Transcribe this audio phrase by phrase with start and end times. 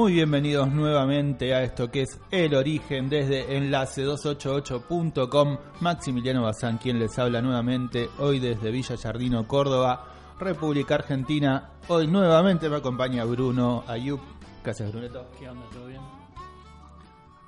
[0.00, 5.58] Muy, bienvenidos nuevamente a esto que es El Origen desde enlace288.com.
[5.80, 10.06] Maximiliano Bazán, quien les habla nuevamente, hoy desde Villa Yardino, Córdoba,
[10.38, 11.72] República Argentina.
[11.88, 14.20] Hoy nuevamente me acompaña Bruno Ayub.
[14.64, 15.26] ¿Qué haces, Bruneto?
[15.38, 15.66] ¿Qué onda?
[15.70, 16.00] ¿Todo bien?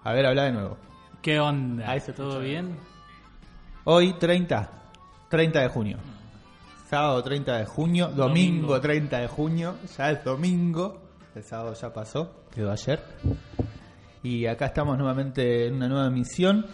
[0.05, 0.77] A ver, habla de nuevo.
[1.23, 1.91] ¿Qué onda?
[1.91, 2.77] Ahí se ¿Todo bien?
[3.85, 4.71] Hoy 30,
[5.31, 5.97] 30 de junio.
[6.91, 8.81] Sábado 30 de junio, domingo, Domingo.
[8.83, 11.01] 30 de junio, ya es domingo,
[11.35, 13.03] el sábado ya pasó, quedó ayer.
[14.23, 16.67] Y acá estamos nuevamente en una nueva emisión.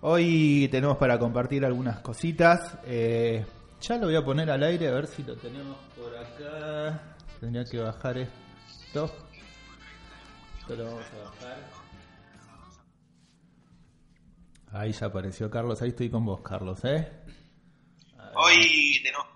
[0.00, 2.78] Hoy tenemos para compartir algunas cositas.
[2.84, 3.44] Eh,
[3.80, 7.16] ya lo voy a poner al aire a ver si lo tenemos por acá.
[7.40, 9.10] Tendría que bajar esto.
[10.60, 11.58] Esto lo vamos a bajar.
[14.72, 17.10] Ahí ya apareció Carlos, ahí estoy con vos, Carlos, ¿eh?
[18.34, 19.26] Hoy tenemos.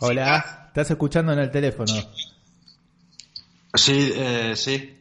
[0.00, 1.92] Hola, estás escuchando en el teléfono.
[3.74, 4.98] Sí, eh, sí.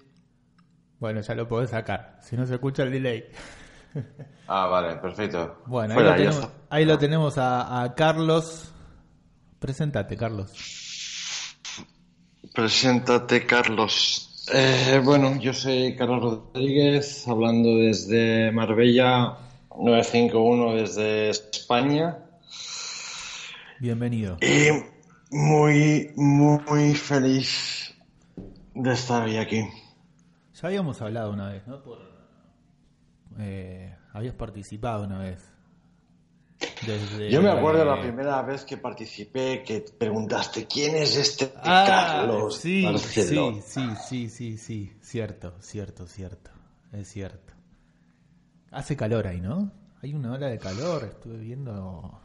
[1.00, 3.26] Bueno, ya lo podés sacar, si no se escucha el delay.
[4.48, 5.64] Ah, vale, perfecto.
[5.66, 6.52] Bueno, ahí lo ya tenemos, está.
[6.70, 8.72] ahí lo tenemos a, a Carlos.
[9.60, 10.52] Preséntate, Carlos.
[12.54, 14.46] Preséntate, Carlos.
[14.54, 16.22] Eh, bueno, yo soy Carlos
[16.54, 19.38] Rodríguez, hablando desde Marbella
[19.78, 22.18] 951 desde España.
[23.80, 24.38] Bienvenido.
[24.42, 24.70] Y
[25.30, 27.81] muy, muy feliz
[28.74, 29.68] de estar hoy aquí.
[30.54, 31.82] Ya habíamos hablado una vez, ¿no?
[31.84, 32.00] Por,
[33.40, 35.40] eh, habías participado una vez.
[36.86, 41.86] Desde- Yo me acuerdo la primera vez que participé que preguntaste quién es este Ah,
[41.88, 43.62] Carlos sí, sí,
[43.98, 46.52] sí, sí, sí, cierto, cierto, cierto,
[46.92, 47.54] es cierto.
[48.72, 49.72] Hace calor ahí, ¿no?
[50.02, 52.20] Hay una ola de calor, estuve viendo...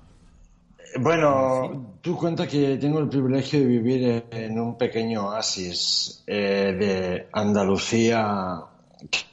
[0.98, 7.28] Bueno, tú cuenta que tengo el privilegio de vivir en un pequeño oasis eh, de
[7.32, 8.62] Andalucía,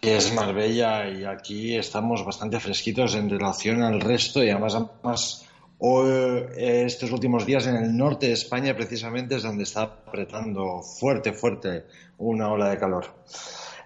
[0.01, 5.45] que es Marbella, y aquí estamos bastante fresquitos en relación al resto, y además, además
[5.79, 6.09] hoy,
[6.57, 11.31] eh, estos últimos días en el norte de España precisamente es donde está apretando fuerte,
[11.31, 11.85] fuerte
[12.17, 13.05] una ola de calor.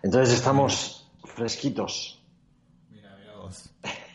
[0.01, 2.23] Entonces estamos fresquitos.
[2.89, 3.69] Mira, mira vos.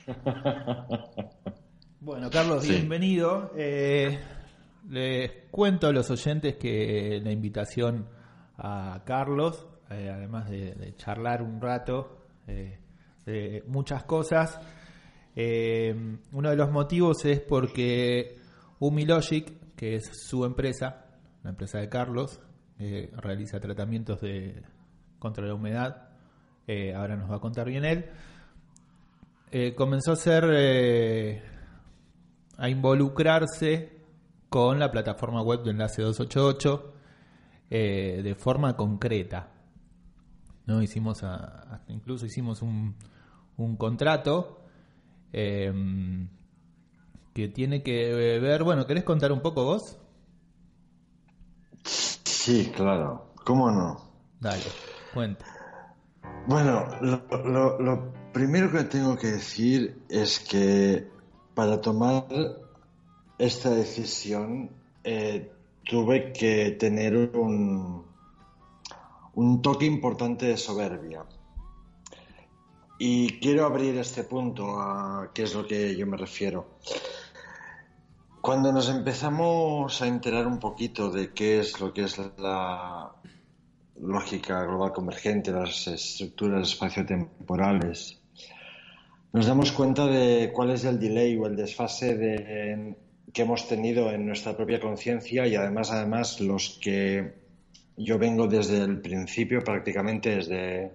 [2.05, 2.73] bueno, Carlos, Sí.
[2.73, 3.53] bienvenido.
[3.57, 4.19] Eh,
[4.91, 8.09] les cuento a los oyentes que la invitación
[8.59, 12.19] a Carlos, eh, además de, de charlar un rato
[12.49, 12.79] eh,
[13.25, 14.59] de muchas cosas,
[15.35, 18.37] uno de los motivos es porque
[18.81, 21.07] Umilogic, que es su empresa,
[21.45, 22.41] la empresa de Carlos,
[22.79, 24.61] realiza tratamientos de
[25.21, 26.09] contra la humedad.
[26.97, 28.05] ahora nos va a contar bien él.
[29.77, 30.45] Comenzó a ser
[32.63, 33.99] a involucrarse
[34.49, 36.93] con la plataforma web de Enlace 288
[37.71, 39.49] eh, de forma concreta.
[40.67, 40.81] ¿no?
[40.81, 42.95] Hicimos a- hasta incluso hicimos un,
[43.57, 44.61] un contrato
[45.33, 45.73] eh,
[47.35, 49.99] que tiene que ver, bueno, ¿querés contar un poco vos?
[51.85, 54.01] Sí, claro, ¿cómo no?
[54.41, 54.63] Dale,
[55.15, 55.47] cuenta.
[56.47, 61.09] Bueno, lo, lo- lo primero que tengo que decir es que
[61.55, 62.27] para tomar
[63.39, 64.71] esta decisión
[65.05, 65.51] eh,
[65.85, 68.05] tuve que tener un,
[69.35, 71.25] un toque importante de soberbia.
[72.99, 76.79] Y quiero abrir este punto a qué es lo que yo me refiero.
[78.41, 83.13] Cuando nos empezamos a enterar un poquito de qué es lo que es la
[84.01, 88.22] lógica global convergente, las estructuras espaciotemporales,
[89.33, 92.97] nos damos cuenta de cuál es el delay o el desfase de-
[93.33, 97.33] que hemos tenido en nuestra propia conciencia y además, además, los que
[97.97, 100.93] yo vengo desde el principio, prácticamente desde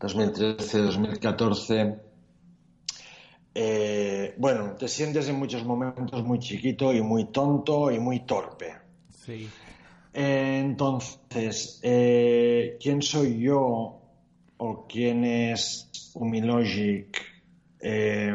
[0.00, 2.00] 2013-2014.
[3.54, 8.74] eh, bueno, te sientes en muchos momentos muy chiquito y muy tonto y muy torpe.
[9.08, 9.48] Sí.
[10.12, 14.02] Entonces, eh, ¿quién soy yo
[14.58, 17.18] o quién es Umilogic
[17.80, 18.34] eh,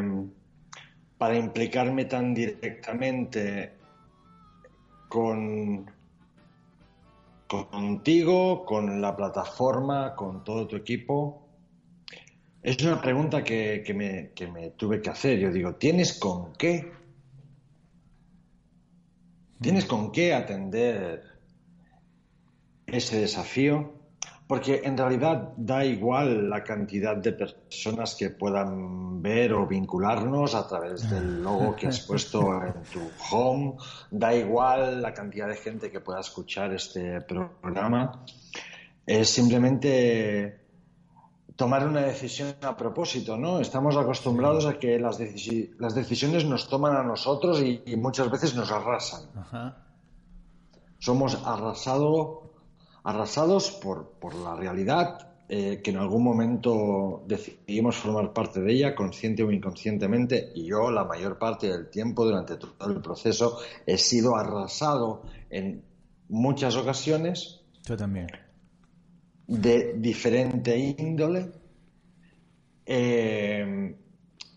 [1.18, 3.74] para implicarme tan directamente
[5.08, 5.90] con
[7.46, 11.46] contigo, con la plataforma, con todo tu equipo?
[12.62, 15.38] Es una pregunta que, que me, que me tuve que hacer.
[15.38, 16.92] Yo digo, ¿tienes con qué?
[19.60, 21.22] ¿Tienes con qué atender
[22.86, 24.01] ese desafío?
[24.52, 30.68] Porque en realidad da igual la cantidad de personas que puedan ver o vincularnos a
[30.68, 33.76] través del logo que has puesto en tu home,
[34.10, 38.26] da igual la cantidad de gente que pueda escuchar este programa.
[39.06, 40.60] es simplemente
[41.56, 43.58] tomar una decisión a propósito, ¿no?
[43.58, 45.18] Estamos acostumbrados a que las,
[45.78, 49.30] las decisiones nos toman a nosotros y, muchas veces nos arrasan.
[50.98, 52.51] Somos arrasado,
[53.04, 58.94] arrasados por, por la realidad eh, que en algún momento decidimos formar parte de ella,
[58.94, 63.98] consciente o inconscientemente, y yo la mayor parte del tiempo durante todo el proceso he
[63.98, 65.84] sido arrasado en
[66.28, 67.60] muchas ocasiones.
[67.84, 68.28] Yo también
[69.46, 71.50] de diferente índole.
[72.86, 73.96] Eh,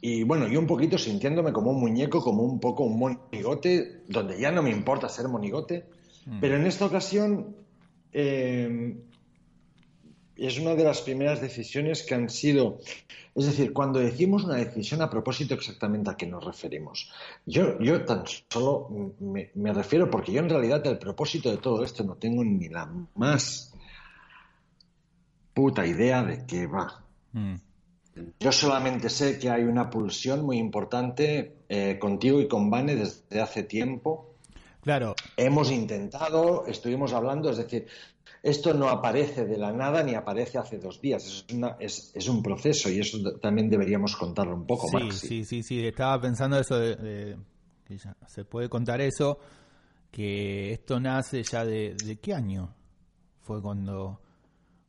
[0.02, 4.40] y bueno, yo un poquito sintiéndome como un muñeco, como un poco un monigote, donde
[4.40, 5.86] ya no me importa ser monigote,
[6.26, 6.40] mm.
[6.40, 7.56] pero en esta ocasión
[8.18, 8.96] eh,
[10.38, 12.80] es una de las primeras decisiones que han sido,
[13.36, 17.12] es decir, cuando decimos una decisión a propósito exactamente a qué nos referimos.
[17.46, 21.84] Yo, yo tan solo me, me refiero, porque yo en realidad el propósito de todo
[21.84, 23.74] esto no tengo ni la más
[25.54, 27.04] puta idea de qué va.
[27.34, 27.56] Mm.
[28.40, 33.42] Yo solamente sé que hay una pulsión muy importante eh, contigo y con Vane desde
[33.42, 34.35] hace tiempo.
[34.86, 35.16] Claro.
[35.36, 37.88] Hemos intentado, estuvimos hablando, es decir,
[38.42, 41.46] esto no aparece de la nada ni aparece hace dos días.
[41.80, 45.16] Es, es, un proceso y eso también deberíamos contarlo un poco más.
[45.16, 45.86] Sí, sí, sí.
[45.86, 47.36] Estaba pensando eso de,
[47.84, 49.40] que se puede contar eso,
[50.10, 52.74] que esto nace ya de, de qué año
[53.42, 54.22] fue cuando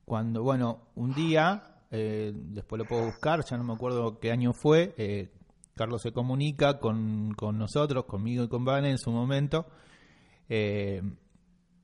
[0.07, 4.53] cuando, bueno, un día, eh, después lo puedo buscar, ya no me acuerdo qué año
[4.53, 5.33] fue, eh,
[5.75, 9.67] Carlos se comunica con, con, nosotros, conmigo y con Vane en su momento,
[10.49, 11.03] eh,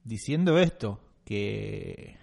[0.05, 2.17] diciendo esto, que,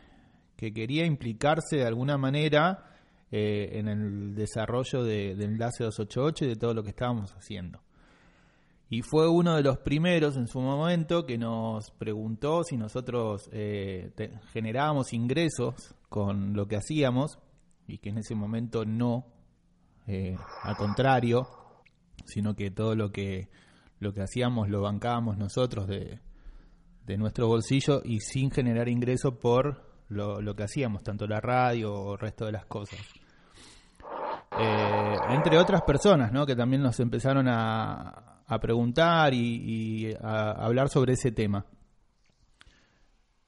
[0.56, 2.86] que quería implicarse de alguna manera
[3.32, 7.80] en el desarrollo de, de Enlace 288 y de todo lo que estábamos haciendo.
[8.92, 14.12] Y fue uno de los primeros en su momento que nos preguntó si nosotros eh,
[14.52, 17.38] generábamos ingresos con lo que hacíamos
[17.88, 19.28] y que en ese momento no,
[20.08, 21.48] eh, al contrario,
[22.26, 23.50] sino que todo lo que,
[24.00, 26.20] lo que hacíamos lo bancábamos nosotros de,
[27.10, 32.14] de nuestro bolsillo y sin generar ingresos por lo, que hacíamos, tanto la radio o
[32.14, 33.00] el resto de las cosas.
[34.60, 36.46] Eh, entre otras personas, ¿no?
[36.46, 41.66] Que también nos empezaron a, a preguntar y, a hablar sobre ese tema.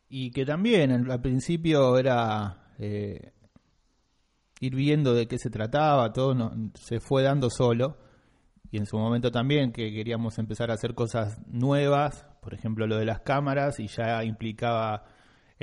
[0.10, 3.32] Y que también al principio era eh,
[4.60, 8.00] ir viendo de qué se trataba, todo se fue dando solo.
[8.72, 12.98] Y en su momento también que queríamos empezar a hacer cosas nuevas, por ejemplo lo
[12.98, 15.06] de las cámaras, y ya implicaba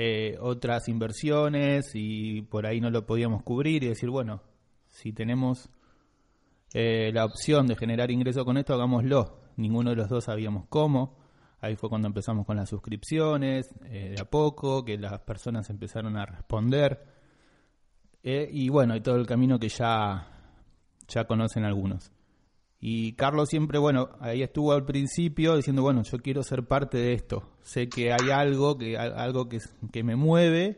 [0.01, 4.41] eh, otras inversiones y por ahí no lo podíamos cubrir y decir, bueno,
[4.87, 5.69] si tenemos
[6.73, 9.41] eh, la opción de generar ingreso con esto, hagámoslo.
[9.57, 11.17] Ninguno de los dos sabíamos cómo.
[11.59, 16.15] Ahí fue cuando empezamos con las suscripciones, eh, de a poco, que las personas empezaron
[16.15, 17.05] a responder.
[18.23, 20.27] Y bueno, y todo el camino que ya,
[21.09, 22.11] ya conocen algunos.
[22.81, 27.13] Y Carlos siempre, bueno, ahí estuvo al principio diciendo, bueno, yo quiero ser parte de
[27.13, 27.43] esto.
[27.61, 29.59] Sé que hay algo que, algo que,
[29.91, 30.77] que me mueve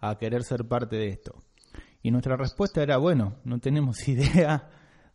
[0.00, 1.34] a querer ser parte de esto.
[2.02, 4.70] Y nuestra respuesta era, bueno, no tenemos idea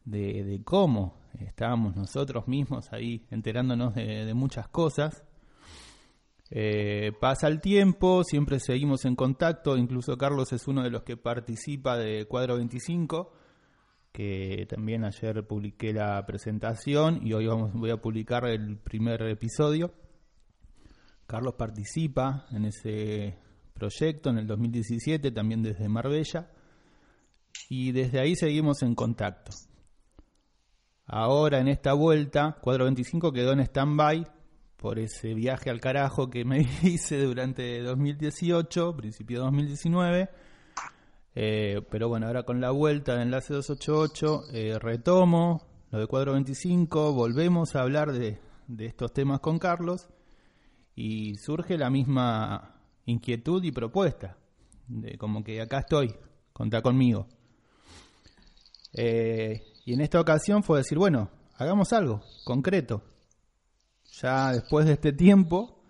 [0.05, 5.23] de, cómo estábamos nosotros mismos ahí enterándonos de, muchas cosas.
[6.49, 11.15] Eh, pasa el tiempo, siempre seguimos en contacto, incluso Carlos es uno de los que
[11.15, 13.31] participa de Cuadro 25,
[14.11, 19.93] que también ayer publiqué la presentación y hoy vamos, voy a publicar el primer episodio.
[21.27, 23.37] Carlos participa en ese
[23.73, 26.51] proyecto en el 2017, también desde Marbella,
[27.69, 29.51] y desde ahí seguimos en contacto.
[31.05, 34.27] Ahora en esta vuelta, cuadro 25 quedó en stand-by
[34.77, 40.29] por ese viaje al carajo que me hice durante 2018, principio de 2019.
[41.33, 46.33] Eh, pero bueno, ahora con la vuelta de Enlace 288 eh, retomo lo de cuadro
[46.33, 50.07] 25, volvemos a hablar de, de estos temas con Carlos
[50.95, 54.37] y surge la misma inquietud y propuesta,
[54.87, 56.15] de como que acá estoy,
[56.53, 57.27] contá conmigo.
[58.93, 63.03] Eh, y en esta ocasión fue decir, bueno, hagamos algo concreto.
[64.21, 65.83] Ya después de este tiempo,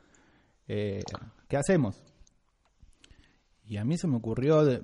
[0.68, 1.04] eh,
[1.48, 2.02] ¿qué hacemos?
[3.66, 4.82] Y a mí se me ocurrió de,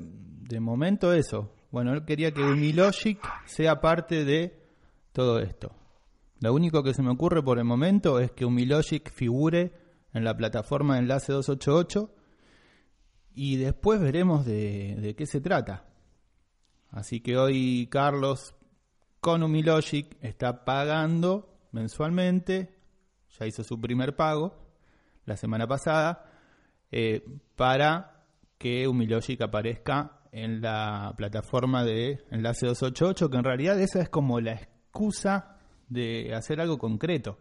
[0.60, 1.52] momento eso.
[1.72, 4.58] Bueno, él quería que Unilogic sea parte de
[5.12, 5.72] todo esto.
[6.40, 9.74] Lo único que se me ocurre por el momento es que Unilogic figure
[10.14, 12.14] en la plataforma de Enlace 288
[13.34, 15.86] y después veremos de, de qué se trata.
[16.90, 18.56] Así que hoy Carlos
[19.20, 22.74] con Umilogic está pagando mensualmente,
[23.38, 24.56] ya hizo su primer pago
[25.26, 26.32] la semana pasada,
[26.92, 27.26] eh,
[27.56, 28.26] para
[28.58, 34.40] que Humilogic aparezca en la plataforma de Enlace 288, que en realidad esa es como
[34.40, 35.58] la excusa
[35.90, 37.38] de hacer algo concreto,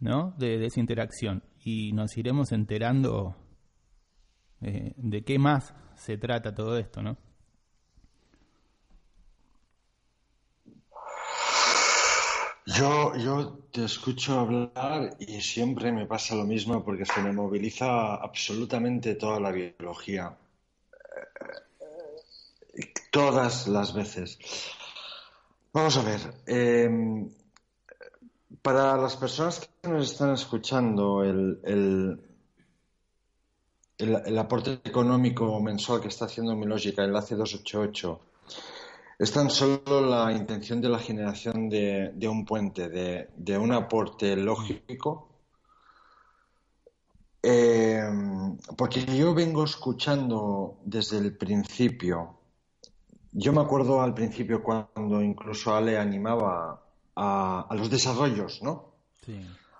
[0.00, 0.34] ¿no?
[0.38, 1.42] De, esa interacción.
[1.64, 3.36] Y nos iremos enterando
[4.62, 7.16] eh, de qué más se trata todo esto, ¿no?
[12.66, 18.14] Yo, yo te escucho hablar y siempre me pasa lo mismo porque se me moviliza
[18.14, 20.36] absolutamente toda la biología.
[23.10, 24.38] Todas las veces.
[25.72, 26.20] Vamos a ver.
[26.46, 27.30] Em,
[28.62, 32.20] para las personas que nos están escuchando, el, el,
[33.98, 38.20] el, aporte económico mensual que está haciendo mi lógica, Enlace 288,
[39.18, 45.29] es tan solo la intención de la generación de, un puente, de, un aporte lógico.
[47.42, 48.02] Eh,
[48.76, 52.38] porque yo vengo escuchando desde el principio.
[53.32, 56.82] Yo me acuerdo al principio cuando incluso Ale animaba
[57.16, 58.94] a, los desarrollos, ¿no?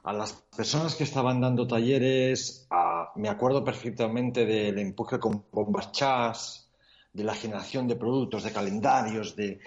[0.04, 2.68] A las personas que estaban dando talleres,
[3.16, 6.70] me acuerdo perfectamente del empuje con bombas chas,
[7.12, 9.58] de la generación de productos, de calendarios, de,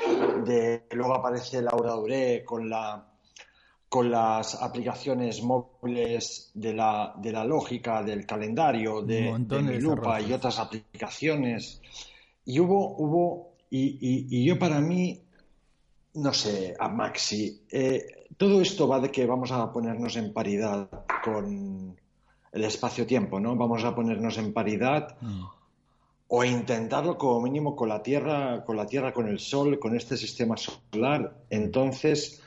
[0.91, 3.12] luego aparece Laura Duré con la
[3.93, 10.33] con las aplicaciones móviles de la, de la lógica del calendario, de, de lupa y
[10.33, 11.79] otras aplicaciones.
[12.43, 15.21] Y hubo, hubo y, yo para mí,
[16.15, 20.89] no sé, a Maxi, eh, todo esto va de que vamos a ponernos en paridad
[21.23, 21.95] con
[22.51, 23.55] el espacio-tiempo, ¿no?
[23.55, 25.17] Vamos a ponernos en paridad.
[25.21, 25.43] Mm
[26.35, 30.17] o intentarlo como mínimo con la Tierra, con la Tierra, con el Sol, con este
[30.17, 31.35] sistema solar.
[31.51, 32.41] Entonces,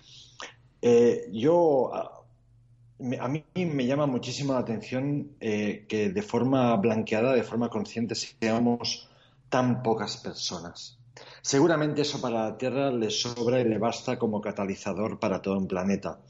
[0.89, 7.43] eh, yo a, mí me llama muchísimo la atención eh, que de forma blanqueada, de
[7.43, 9.09] forma consciente, seamos
[9.49, 10.97] tan pocas personas.
[11.43, 15.67] Seguramente eso para la Tierra le sobra y le basta como catalizador para todo un
[15.67, 16.21] planeta.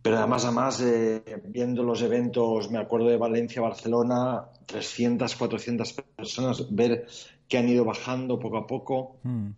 [0.00, 6.72] Pero además, además eh, viendo los eventos, me acuerdo de Valencia, Barcelona, 300, 400 personas,
[6.72, 7.06] ver
[7.48, 9.16] que han ido bajando poco a poco.
[9.24, 9.50] Hmm.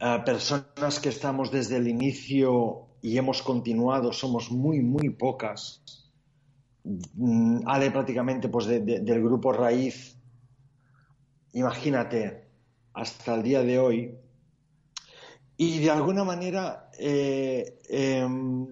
[0.00, 5.82] Eh, personas que estamos desde el inicio y hemos continuado, somos muy, muy pocas.
[6.84, 10.16] Mm, Ale prácticamente pues del grupo raíz,
[11.52, 12.44] imagínate,
[12.94, 14.14] hasta el día de hoy.
[15.56, 18.66] Y de alguna manera eh, em,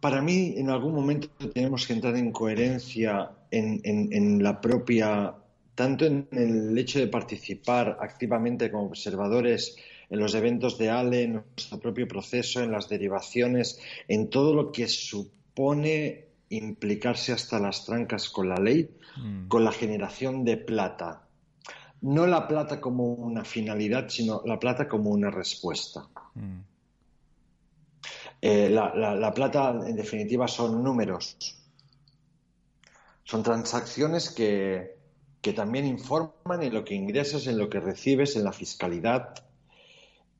[0.00, 5.34] para mí, en algún momento tenemos que entrar en coherencia en, la propia,
[5.74, 9.76] tanto en el hecho de participar activamente como observadores
[10.10, 14.72] en los eventos de ALE, en nuestro propio proceso, en las derivaciones, en todo lo
[14.72, 19.48] que supone implicarse hasta las trancas con la ley, mm.
[19.48, 21.22] con la generación de plata.
[22.02, 26.08] No la plata como una finalidad, sino la plata como una respuesta.
[26.34, 26.60] Mm.
[28.42, 31.36] Eh, la, plata, en definitiva, son números.
[33.24, 34.98] Son transacciones que,
[35.54, 39.34] también informan en lo que ingresas, en lo que recibes, en la fiscalidad.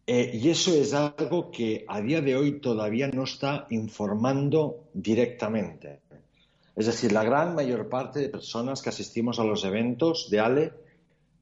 [0.07, 6.01] Eh, y eso es algo que a día de hoy todavía no está informando directamente.
[6.75, 10.73] Es decir, la gran mayor parte de personas que asistimos a los eventos de ALE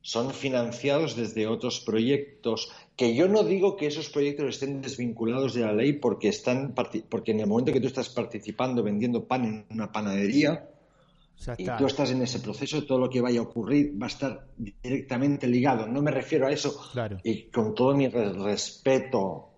[0.01, 5.61] son financiados desde otros proyectos que yo no digo que esos proyectos estén desvinculados de
[5.61, 9.67] la ley porque están porque en el momento que tú estás participando vendiendo pan en
[9.71, 10.69] una panadería
[11.57, 14.49] y tú estás en ese proceso todo lo que vaya a ocurrir va a estar
[14.57, 16.81] directamente ligado no me refiero a eso
[17.23, 19.51] y con todo mi respeto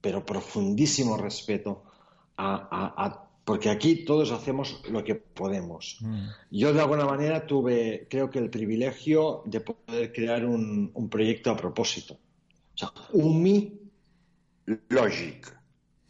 [0.00, 1.84] pero profundísimo respeto
[2.36, 5.98] a porque aquí todos hacemos lo que podemos.
[6.00, 6.26] Mm.
[6.50, 11.56] Yo de alguna manera tuve, creo que el privilegio de poder crear un, proyecto a
[11.56, 12.14] propósito.
[12.14, 13.80] O sea, UMI
[14.88, 15.46] Logic,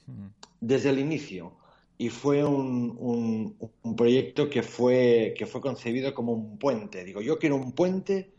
[0.07, 0.27] mm.
[0.62, 1.59] desde el inicio.
[1.99, 7.05] Y fue un, un, proyecto que fue, que fue concebido como un puente.
[7.05, 8.33] Digo, yo quiero un puente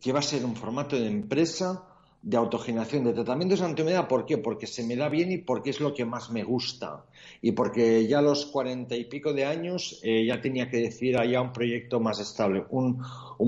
[0.00, 1.86] que va a ser un formato de empresa
[2.22, 4.06] de autogeneración de tratamientos antihumedad.
[4.06, 4.36] ¿Por qué?
[4.38, 7.04] Porque se me da bien y porque es lo que más me gusta.
[7.40, 11.16] Y porque ya a los cuarenta y pico de años eh, ya tenía que decidir
[11.18, 12.64] allá un proyecto más estable.
[12.70, 13.02] Un,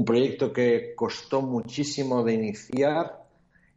[0.07, 3.25] proyecto que costó muchísimo de iniciar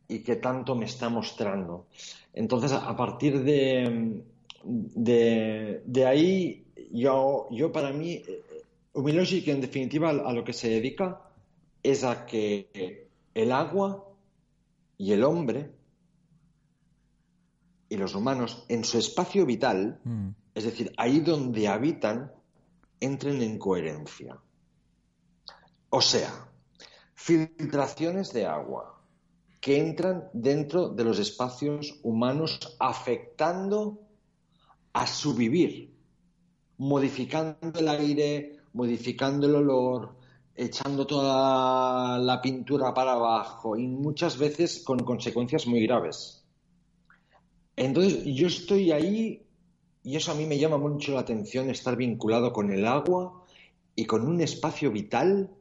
[0.07, 1.87] y que tanto me está mostrando.
[2.33, 4.23] Entonces, a partir de,
[4.65, 8.41] de, ahí, yo, yo para mí, eh,
[8.93, 11.21] Humilogic en definitiva a lo que se dedica
[11.83, 14.07] es a que el agua
[14.97, 15.71] y el hombre
[17.89, 20.29] y los humanos en su espacio vital, mm.
[20.55, 22.31] es decir, ahí donde habitan,
[22.99, 24.39] entren en coherencia.
[25.89, 26.49] O sea,
[27.13, 29.01] filtraciones de agua
[29.61, 34.04] que entran dentro de los espacios humanos afectando
[34.95, 35.93] a su vivir,
[36.77, 40.15] modificando el aire, modificando el olor,
[40.55, 46.45] echando toda la pintura para abajo y muchas veces con consecuencias muy graves.
[47.75, 49.45] Entonces yo estoy ahí
[50.01, 53.43] y eso a mí me llama mucho la atención, estar vinculado con el agua
[53.97, 55.51] y con un espacio vital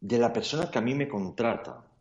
[0.00, 1.91] de la persona que a mí me contrata.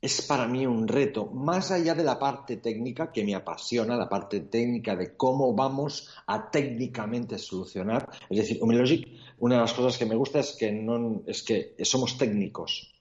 [0.00, 4.08] Es para mí un reto, más allá de la parte técnica que me apasiona, la
[4.08, 8.08] parte técnica de cómo vamos a técnicamente solucionar.
[8.28, 11.74] Es decir, Humelogic, una de las cosas que me gusta es que, no, es que
[11.82, 12.92] somos técnicos.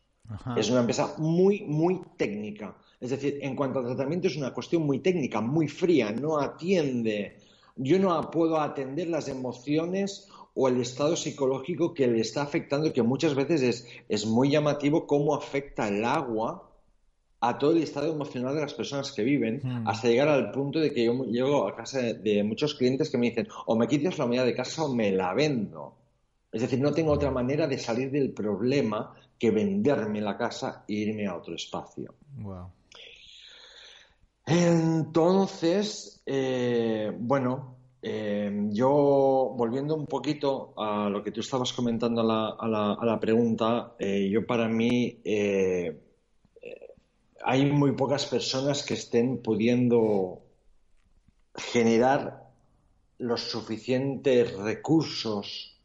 [0.55, 2.75] Es una empresa muy, muy técnica.
[2.99, 7.37] Es decir, en cuanto al tratamiento es una cuestión muy técnica, muy fría, no atiende.
[7.75, 13.03] Yo no puedo atender las emociones o el estado psicológico que le está afectando, que
[13.03, 16.71] muchas veces es, es muy llamativo cómo afecta el agua
[17.39, 19.87] a todo el estado emocional de las personas que viven, hmm.
[19.87, 23.29] hasta llegar al punto de que yo llego a casa de, muchos clientes que me
[23.29, 25.95] dicen, o me quitas la unidad de casa o me la vendo.
[26.51, 30.93] Es decir, no tengo otra manera de salir del problema que venderme la casa e
[30.93, 32.15] irme a otro espacio.
[34.45, 42.67] Entonces, eh, bueno, eh, yo, volviendo un poquito a lo que tú estabas comentando a
[42.67, 45.19] la, pregunta, eh, yo para mí
[47.45, 50.41] hay muy pocas personas que estén pudiendo
[51.55, 52.49] generar
[53.19, 55.79] los suficientes recursos,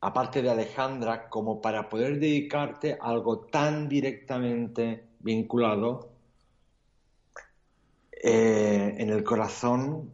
[0.00, 6.10] aparte de Alejandra, como para poder dedicarte a algo tan directamente vinculado
[8.12, 10.12] en el corazón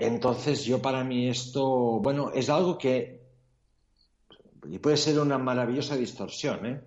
[0.00, 3.20] entonces yo para mí esto, bueno, es algo que
[4.80, 6.80] puede ser una maravillosa distorsión, ¿eh?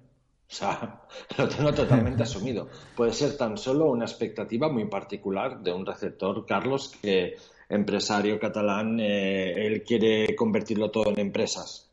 [0.54, 1.02] O sea,
[1.38, 2.70] lo tengo totalmente asumido.
[2.96, 7.38] Puede ser tan solo una expectativa muy particular de un receptor, Carlos, que
[7.70, 11.92] empresario catalán, eh, él quiere convertirlo todo en empresas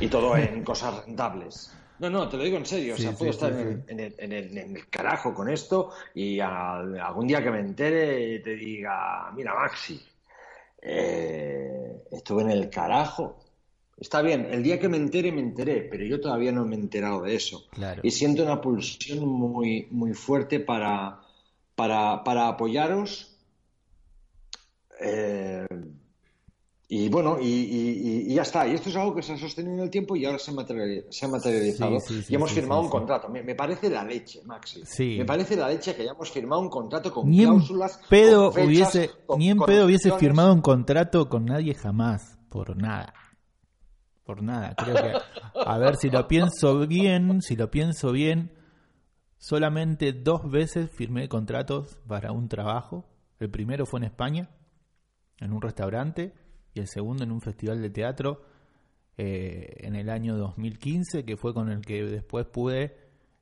[0.00, 1.74] y todo en cosas rentables.
[1.98, 2.94] No, no, te lo digo en serio.
[2.94, 8.38] o sea, puedo estar en el, carajo con esto y algún día que me entere
[8.38, 10.02] te diga, mira, Maxi,
[10.80, 13.49] eh, estuve en el carajo.
[14.00, 16.78] Está bien, el día que me entere, me enteré, pero yo todavía no me he
[16.78, 17.66] enterado de eso.
[18.02, 21.20] Y siento una pulsión muy, muy fuerte para,
[21.74, 23.36] para, para apoyaros.
[25.02, 25.66] Eh,
[26.88, 28.66] y bueno, y, ya está.
[28.66, 30.54] Y esto es algo que se ha sostenido en el tiempo y ahora se, ha
[30.54, 31.98] materializado.
[32.26, 33.28] y hemos firmado un contrato.
[33.28, 35.18] Me, parece la leche, Maxi.
[35.18, 38.00] Me parece la leche que hayamos firmado un contrato con cláusulas.
[38.08, 42.38] pedo hubiese, ni en pedo hubiese firmado un contrato con nadie jamás.
[42.48, 43.14] Por nada.
[44.24, 44.74] Por nada.
[44.74, 45.12] Creo que.
[45.66, 48.52] A ver, si lo pienso bien, si lo pienso bien,
[49.38, 53.06] solamente dos veces firmé contratos para un trabajo.
[53.38, 54.50] El primero fue en España,
[55.38, 56.34] en un restaurante
[56.74, 58.42] y el segundo en un festival de teatro
[59.16, 62.96] eh, en el año 2015, que fue con el que después pude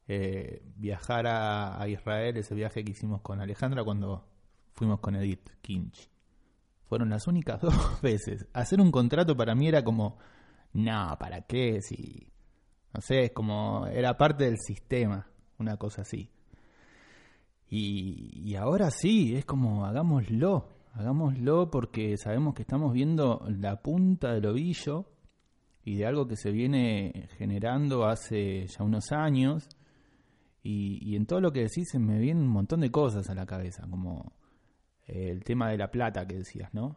[0.08, 4.26] eh, viajar a, Israel, ese viaje que hicimos con Alejandra cuando
[4.72, 6.08] fuimos con Edith Kinch.
[6.86, 8.46] Fueron las únicas dos veces.
[8.54, 10.18] Hacer un contrato para mí era como,
[10.72, 11.80] no, ¿para qué?
[11.82, 12.32] Si,
[12.94, 15.26] no sé, es como, era parte del sistema,
[15.58, 16.30] una cosa así.
[17.70, 24.32] Y, y ahora sí, es como, hagámoslo hagámoslo porque sabemos que estamos viendo la punta
[24.32, 25.06] del ovillo
[25.84, 29.68] y de algo que se viene generando hace ya unos años.
[30.62, 33.46] Y, en todo lo que decís se me vienen un montón de cosas a la
[33.46, 34.32] cabeza, como
[35.06, 36.96] eh, el tema de la plata que decías, ¿no?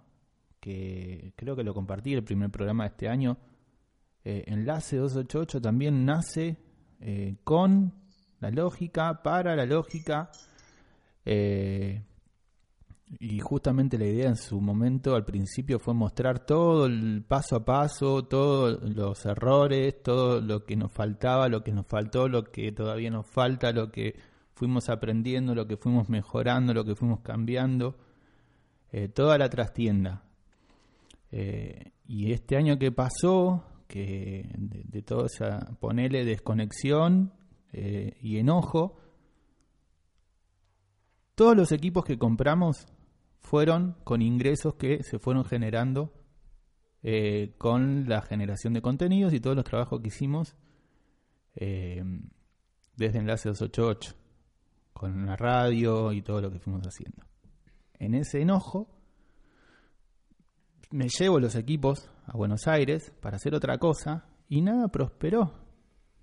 [0.60, 3.38] Que creo que lo compartí el primer programa de este año.
[4.24, 6.58] Eh, Enlace 288 también nace
[7.00, 7.94] eh, con
[8.40, 10.32] la lógica, para la lógica.
[11.26, 12.04] Eh,
[13.20, 17.66] y justamente la idea en su momento al principio fue mostrar todo el paso a
[17.66, 22.72] paso, todos los errores, todo lo que nos faltaba, lo que nos faltó, lo que
[22.72, 24.16] todavía nos falta, lo que
[24.54, 27.98] fuimos aprendiendo, lo que fuimos mejorando, lo que fuimos cambiando,
[28.92, 30.24] eh, toda la trastienda.
[32.08, 37.34] Y este año que pasó, que de, toda esa, ponele desconexión
[37.74, 38.98] eh, y enojo,
[41.36, 42.88] todos los equipos que compramos
[43.42, 46.14] fueron con ingresos que se fueron generando
[47.04, 50.56] eh, con la generación de contenidos y todos los trabajos que hicimos
[51.56, 52.02] eh,
[52.96, 54.16] desde Enlace 288,
[54.94, 57.26] con la radio y todo lo que fuimos haciendo.
[58.00, 58.88] En ese enojo
[60.92, 65.54] me llevo los equipos a Buenos Aires para hacer otra cosa y nada prosperó.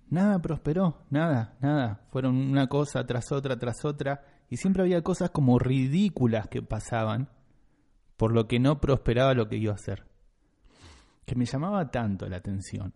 [0.09, 2.01] Nada prosperó, nada, nada.
[2.09, 7.29] Fueron una cosa tras otra, tras otra, y siempre había cosas como ridículas que pasaban,
[8.17, 10.05] por lo que no prosperaba lo que iba a hacer.
[11.25, 12.93] Que me llamaba tanto la atención.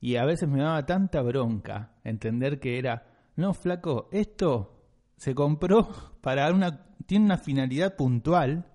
[0.00, 4.80] Y a veces me daba tanta bronca entender que era, no, flaco, esto
[5.16, 5.88] se compró
[6.22, 8.66] para una, tiene una finalidad puntual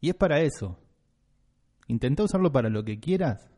[0.00, 0.78] y es para eso.
[1.88, 3.50] Intenta usarlo para lo que quieras,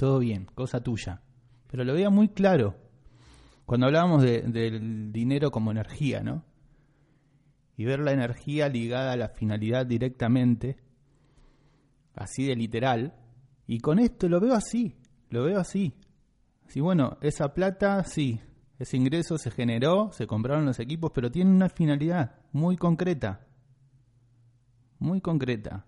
[0.00, 1.20] todo bien, cosa tuya.
[1.66, 2.74] Pero lo veía muy claro
[3.66, 6.42] cuando hablábamos del dinero como energía, ¿no?
[7.76, 10.78] Y ver la energía ligada a la finalidad directamente,
[12.14, 13.14] así de literal.
[13.66, 14.96] Y con esto lo veo así,
[15.28, 15.94] lo veo así.
[16.66, 18.40] Sí, bueno, esa plata, sí,
[18.78, 23.46] ese ingreso se generó, se compraron los equipos, pero tiene una finalidad muy concreta.
[24.98, 25.84] Muy concreta.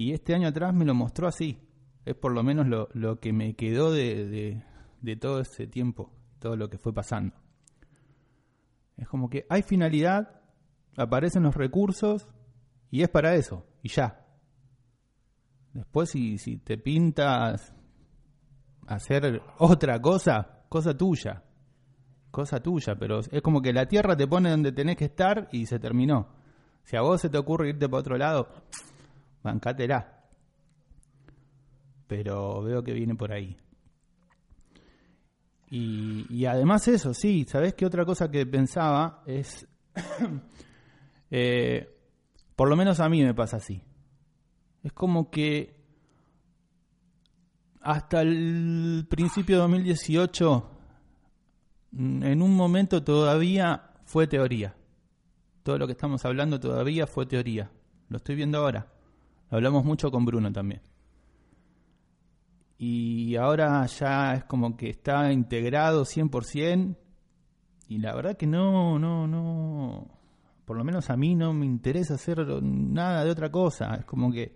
[0.00, 1.58] Y este año atrás me lo mostró así.
[2.06, 4.64] Es por lo menos lo, lo que me quedó de,
[5.02, 7.36] de, todo ese tiempo, todo lo que fue pasando.
[8.96, 10.40] Es como que hay finalidad,
[10.96, 12.26] aparecen los recursos
[12.90, 14.26] y es para eso, y ya.
[15.74, 17.74] Después si, si te pintas
[18.86, 21.44] hacer otra cosa, cosa tuya
[22.30, 25.66] cosa tuya, pero es como que la tierra te pone donde tenés que estar y
[25.66, 26.28] se terminó.
[26.84, 28.48] Si a vos se te ocurre irte para otro lado,
[29.42, 30.24] bancátela.
[32.06, 33.56] Pero veo que viene por ahí.
[35.72, 39.22] Y, además eso, sí, ¿sabés qué otra cosa que pensaba?
[39.24, 39.68] Es,
[41.30, 41.96] eh,
[42.56, 43.80] por lo menos a mí me pasa así.
[44.82, 45.78] Es como que
[47.82, 50.80] hasta el principio de 2018
[51.92, 54.74] Mm, en un momento todavía fue teoría.
[55.62, 57.70] Todo lo que estamos hablando todavía fue teoría.
[58.08, 58.86] Lo estoy viendo ahora.
[59.50, 60.82] Hablamos mucho con Bruno también.
[62.78, 66.96] Y ahora ya es como que está integrado 100%.
[67.88, 70.08] Y la verdad que no, no, no.
[70.64, 73.96] Por lo menos a mí no me interesa hacer nada de otra cosa.
[73.96, 74.54] Es como que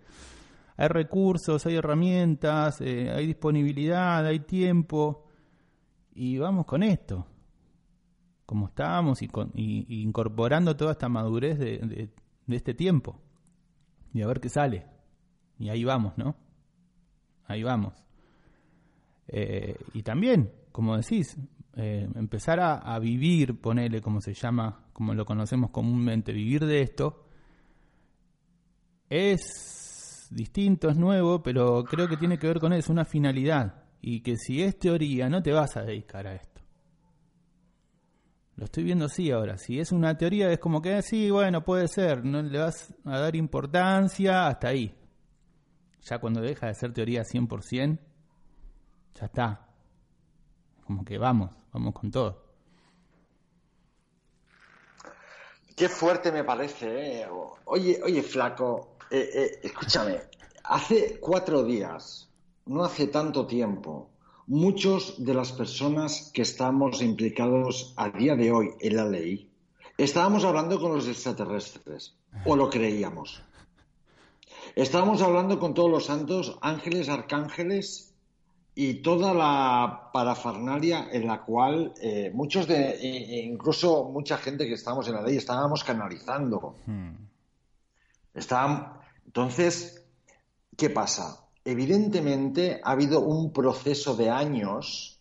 [0.76, 5.24] hay recursos, hay herramientas, eh, hay disponibilidad, hay tiempo
[6.14, 7.26] y vamos con esto,
[8.46, 12.10] como estábamos y, con, incorporando toda esta madurez de,
[12.48, 13.20] este tiempo
[14.14, 14.86] y a ver qué sale.
[15.58, 16.36] Y ahí vamos, ¿no?
[17.46, 17.92] Ahí vamos.
[19.28, 21.36] Eh, y también, como decís,
[21.76, 27.26] eh, empezar a, vivir, ponele como se llama, como lo conocemos comúnmente, vivir de esto,
[29.10, 34.20] es distinto, es nuevo, pero creo que tiene que ver con eso, una finalidad y
[34.20, 36.53] que si es teoría no te vas a dedicar a esto.
[38.56, 39.58] Lo estoy viendo así ahora.
[39.58, 43.18] Si es una teoría es como que sí, bueno, puede ser, no le vas a
[43.18, 44.94] dar importancia hasta ahí.
[46.02, 47.98] Ya cuando deja de ser teoría 100%,
[49.14, 49.66] ya está.
[50.86, 52.44] Como que vamos, vamos con todo.
[55.74, 57.26] Qué fuerte me parece, ¿eh?
[57.64, 60.20] Oye, oye, flaco, eh, eh, escúchame.
[60.62, 62.28] Hace cuatro días
[62.66, 64.10] no hace tanto tiempo,
[64.46, 69.50] muchos de las personas que estamos implicados a día de hoy en la ley,
[69.96, 73.42] estábamos hablando con los extraterrestres, o lo creíamos.
[74.74, 78.12] Estábamos hablando con todos los santos, ángeles, arcángeles
[78.74, 82.98] y toda la parafernalia en la cual eh, muchos de,
[83.44, 86.76] incluso mucha gente que estábamos en la ley, estábamos canalizando.
[86.86, 87.14] Hmm.
[89.26, 90.04] entonces,
[90.76, 91.43] ¿qué pasa?
[91.64, 95.20] Evidentemente ha habido un proceso de años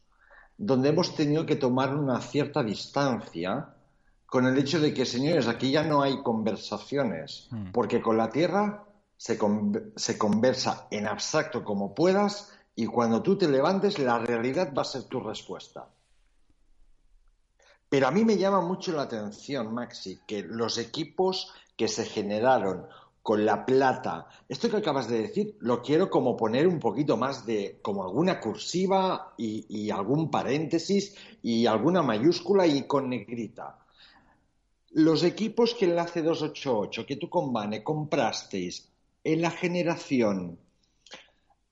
[0.58, 3.74] donde hemos tenido que tomar una cierta distancia
[4.26, 7.72] con el hecho de que, señores, aquí ya no hay conversaciones, hmm.
[7.72, 8.84] porque con la Tierra
[9.16, 9.38] se,
[9.96, 14.86] se conversa en abstracto como puedas y cuando tú te levantes la realidad va a
[14.86, 15.88] ser tu respuesta.
[17.90, 22.88] Pero a mí me llama mucho la atención, Maxi, que los equipos que se generaron
[23.24, 24.28] con la plata.
[24.50, 28.42] Esto que acabas de decir lo quiero como poner un poquito más de, como alguna
[28.42, 33.80] cursiva y, algún paréntesis y alguna mayúscula y con negrita.
[34.92, 38.90] Los equipos que Enlace 288, que tú con comprasteis
[39.24, 40.60] en la generación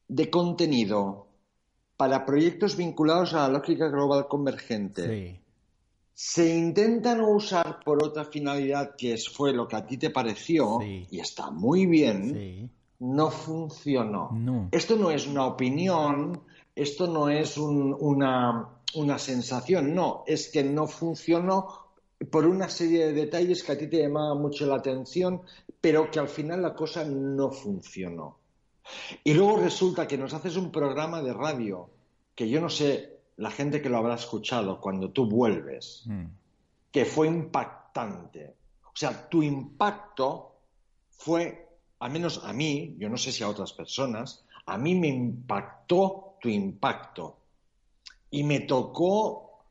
[0.08, 1.28] de contenido
[1.98, 5.42] para proyectos vinculados a la lógica global convergente,
[6.14, 10.80] se intenta no usar por otra finalidad que fue lo que a ti te pareció
[10.82, 14.67] y está muy bien, no funcionó.
[14.72, 16.41] Esto no es una opinión,
[16.76, 21.82] esto no es una, una sensación, no, es que no funcionó
[22.30, 25.41] por una serie de detalles que a ti te llamaban mucho la atención,
[25.80, 28.38] pero que al final la cosa no funcionó.
[29.24, 31.89] Y luego resulta que nos haces un programa de radio
[32.36, 36.26] que yo no sé la gente que lo habrá escuchado cuando tú vuelves, Mm.
[36.92, 38.56] Que fue impactante.
[38.84, 40.56] O sea, tu impacto
[41.10, 45.08] fue, al menos a mí, yo no sé si a otras personas, a mí me
[45.08, 47.38] impactó tu impacto.
[48.30, 49.64] Y me tocó,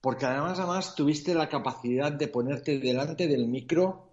[0.00, 4.08] porque además, además tuviste la capacidad de ponerte delante del micro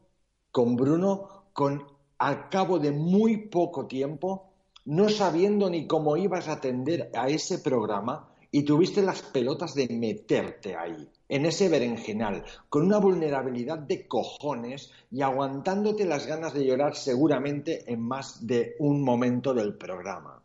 [0.51, 1.85] con Bruno, con
[2.17, 4.51] al cabo de muy poco tiempo,
[4.85, 9.89] no sabiendo ni cómo ibas a atender a ese programa, y tuviste las pelotas de
[9.89, 16.65] meterte ahí, en ese berenjenal, con una vulnerabilidad de cojones y aguantándote las ganas de
[16.65, 20.41] llorar seguramente en más de un momento del programa.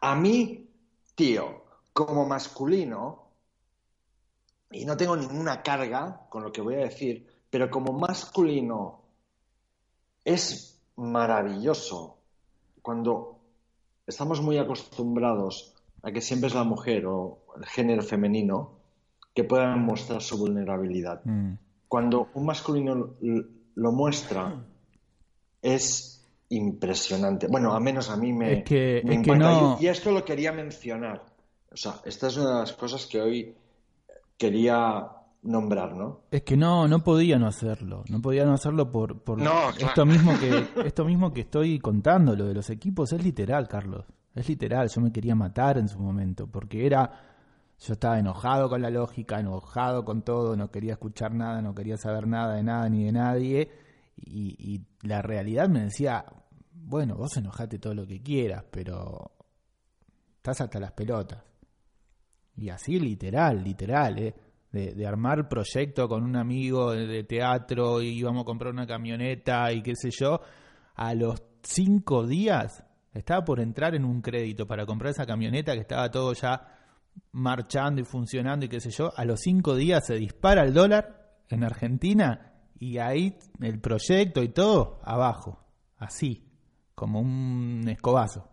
[0.00, 0.68] A mí,
[1.14, 3.28] tío, como masculino,
[4.70, 9.00] y no tengo ninguna carga con lo que voy a decir, pero como masculino
[10.24, 12.18] es maravilloso
[12.82, 13.38] cuando
[14.06, 18.77] estamos muy acostumbrados a que siempre es la mujer o el género femenino
[19.38, 21.20] que pueda mostrar su vulnerabilidad.
[21.24, 21.52] Mm.
[21.86, 23.14] Cuando un masculino
[23.76, 24.52] lo muestra
[25.62, 27.46] es impresionante.
[27.46, 29.60] Bueno, a menos a mí me, Es que- me es que impacta.
[29.60, 31.22] no- Y, y esto lo quería mencionar.
[31.72, 33.54] O sea, esta es una de las cosas que hoy
[34.36, 35.06] quería
[35.42, 36.22] nombrar, ¿no?
[36.32, 39.86] Es que no, no podía no hacerlo, no podía no hacerlo por, por No, claro.
[39.86, 44.04] esto mismo que esto mismo que estoy contando, lo de los equipos es literal, Carlos,
[44.34, 44.88] es literal.
[44.88, 47.27] Yo me quería matar en su momento porque era,
[47.78, 51.96] yo estaba enojado con la lógica, enojado con todo, no quería escuchar nada, no quería
[51.96, 53.70] saber nada de nada ni de nadie
[54.16, 56.24] y, y la realidad me decía,
[56.72, 59.30] bueno, vos enojate todo lo que quieras, pero
[60.36, 61.44] estás hasta las pelotas.
[62.56, 64.34] Y así literal, literal, ¿eh?
[64.70, 69.72] De, de armar proyecto con un amigo de, teatro y íbamos a comprar una camioneta
[69.72, 70.40] y qué sé yo.
[70.94, 75.80] A los cinco días estaba por entrar en un crédito para comprar esa camioneta que
[75.80, 76.77] estaba todo ya
[77.32, 79.12] marchando y funcionando y qué sé yo.
[79.16, 84.48] A los cinco días se dispara el dólar en Argentina y ahí el proyecto y
[84.48, 85.64] todo abajo,
[85.96, 86.44] así,
[86.94, 88.48] como un escobazo.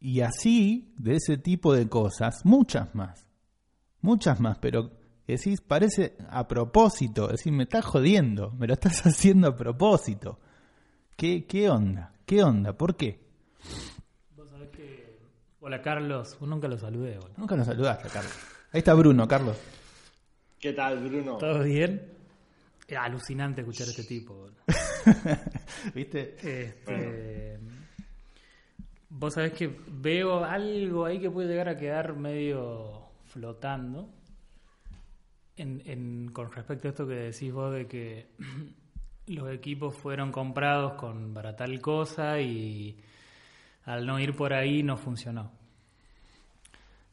[0.00, 3.26] Y así, de ese tipo de cosas, muchas más.
[4.00, 4.92] Muchas más, pero
[5.26, 7.28] decís, parece a propósito.
[7.28, 10.38] Decís, me estás jodiendo, me lo estás haciendo a propósito.
[11.16, 12.12] ¿Qué, qué onda?
[12.24, 12.74] ¿Qué onda?
[12.74, 13.26] ¿Por qué?
[15.68, 17.34] Hola Carlos, vos nunca lo saludé, boludo.
[17.36, 18.32] Nunca nos saludaste, Carlos.
[18.72, 19.54] Ahí está Bruno, Carlos.
[20.58, 21.36] ¿Qué tal, Bruno?
[21.36, 22.10] ¿Todo bien?
[22.86, 24.56] Es alucinante escuchar a este tipo, boludo.
[25.94, 26.36] ¿Viste?
[26.42, 27.58] Este,
[29.10, 34.08] Vos sabés que veo algo ahí que puede llegar a quedar medio flotando
[35.58, 38.30] en, en- con respecto a esto que decís vos de que
[39.26, 42.98] los equipos fueron comprados con para tal cosa y
[43.84, 45.57] al no ir por ahí no funcionó.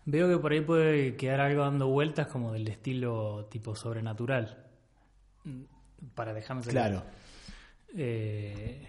[0.06, 4.66] Veo que por ahí puede quedar algo dando vueltas como del estilo tipo sobrenatural.
[6.14, 7.04] Para dejarme Claro.
[7.96, 8.88] eh,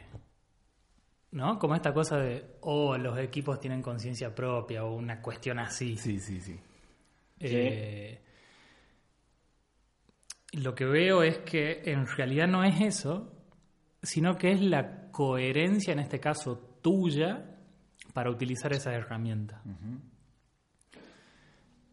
[1.32, 1.58] ¿No?
[1.58, 5.96] Como esta cosa de, oh, los equipos tienen conciencia propia o una cuestión así.
[5.96, 6.58] Sí, sí, sí.
[7.40, 8.22] Eh,
[10.52, 13.32] lo que veo es que en realidad no es eso,
[14.02, 17.58] sino que es la coherencia, en este caso tuya,
[18.14, 19.62] para utilizar esa herramienta.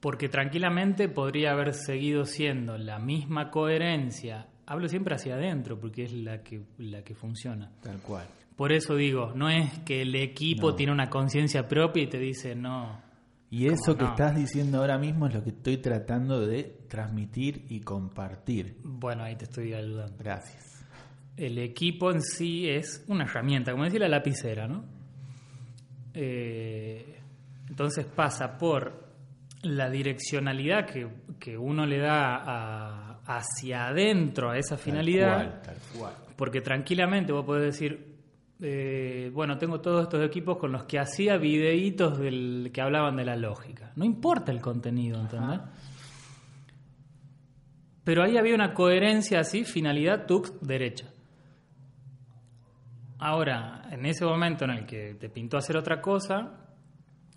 [0.04, 4.48] Porque tranquilamente podría haber seguido siendo la misma coherencia.
[4.66, 7.72] Hablo siempre hacia adentro, porque es la que, la que funciona.
[7.82, 8.28] Tal cual.
[8.58, 10.76] Por eso digo, no es que el equipo No.
[10.76, 13.02] tiene una conciencia propia y te dice, no,
[13.50, 17.80] Y eso que estás diciendo ahora mismo es lo que estoy tratando de transmitir y
[17.80, 18.78] compartir.
[18.84, 20.18] bueno, ahí te estoy ayudando.
[20.22, 20.86] Gracias.
[21.38, 24.84] El equipo en sí es una herramienta, como decía la lapicera, ¿no?
[26.14, 27.20] Eh,
[27.70, 29.13] entonces pasa por
[29.64, 31.08] la direccionalidad que,
[31.40, 36.14] que uno le da a- hacia adentro a esa finalidad, Tal cual, tal cual.
[36.36, 38.14] porque tranquilamente vos podés decir,
[38.62, 43.26] eh, bueno, tengo todos estos equipos con los que hacía videitos del, que hablaban de
[43.26, 43.92] la lógica.
[43.96, 45.60] No importa el contenido, ¿entendés?
[48.04, 51.06] Pero ahí había una coherencia así, finalidad, tux, derecha.
[53.20, 56.63] Ahora, en ese momento en el que te pintó hacer otra cosa,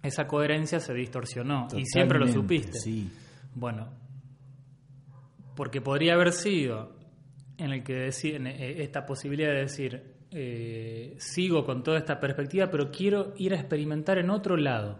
[0.06, 1.68] esa coherencia se distorsionó.
[1.76, 2.78] y siempre lo supiste.
[2.78, 3.10] Sí.
[3.54, 3.88] Bueno,
[5.56, 6.94] porque podría haber sido
[7.58, 12.20] en el que deci- en, eh, esta posibilidad de decir, eh, sigo con toda esta
[12.20, 14.98] perspectiva, pero quiero ir a experimentar en otro lado.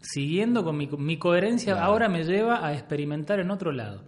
[0.00, 1.86] Siguiendo con mi, mi coherencia, Claro.
[1.88, 4.04] ahora me lleva a experimentar en otro lado.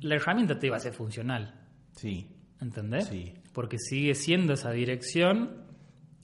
[0.00, 1.54] La herramienta te iba a ser funcional,
[1.92, 2.28] Sí.
[2.60, 3.06] ¿entendés?
[3.06, 3.32] Sí.
[3.52, 5.62] Porque sigue siendo esa dirección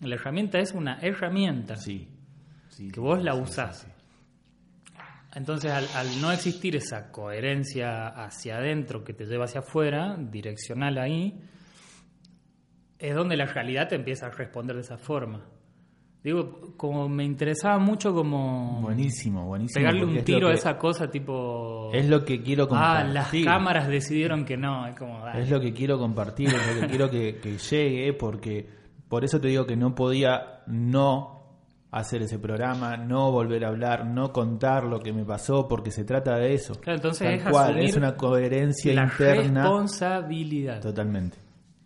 [0.02, 2.08] La herramienta es una herramienta Sí.
[2.80, 3.78] Sí, que vos la usás.
[3.78, 3.92] sí, sí.
[5.34, 10.98] Entonces, al, al no existir esa coherencia hacia adentro que te lleva hacia afuera, direccional
[10.98, 11.40] ahí,
[12.98, 15.46] es donde la realidad te empieza a responder de esa forma.
[16.22, 19.80] Digo, como me interesaba mucho como Buenísimo, buenísimo.
[19.86, 21.90] pegarle un tiro a esa cosa tipo...
[21.94, 22.68] Es lo que quiero ah,
[23.04, 23.44] compartir.
[23.44, 25.24] las cámaras decidieron que no, es como...
[25.24, 25.42] dale.
[25.42, 28.68] Es lo que quiero compartir, es lo que quiero que, que llegue, porque
[29.08, 31.39] por eso te digo que no podía no
[31.92, 36.04] hacer ese programa, no volver a hablar, no contar lo que me pasó, porque se
[36.04, 36.74] trata de eso.
[36.74, 39.62] Claro, entonces Tal es cual, es una coherencia la interna.
[39.62, 40.80] responsabilidad.
[40.80, 41.38] Totalmente.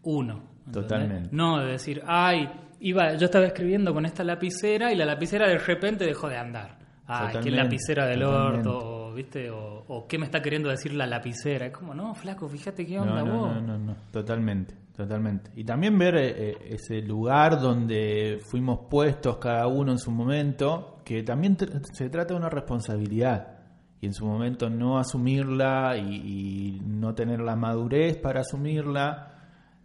[0.02, 0.34] Uno.
[0.66, 0.72] ¿entendés?
[0.82, 1.28] Totalmente.
[1.32, 2.48] No de decir, ay,
[2.80, 6.78] iba, yo estaba escribiendo con esta lapicera y la lapicera de repente dejó de andar.
[7.06, 8.68] Ay, qué lapicera del totalmente.
[8.68, 9.50] orto, ¿viste?
[9.50, 11.66] O, o qué me está queriendo decir la lapicera.
[11.66, 13.54] Es como, no, flaco, fíjate qué onda No, no, vos.
[13.54, 15.50] no, no, no, totalmente, totalmente.
[15.54, 21.00] Y también ver eh, eh, ese lugar donde fuimos puestos cada uno en su momento,
[21.04, 21.56] que también
[21.92, 23.58] se trata de una responsabilidad.
[24.00, 29.30] Y en su momento no asumirla y, y no tener la madurez para asumirla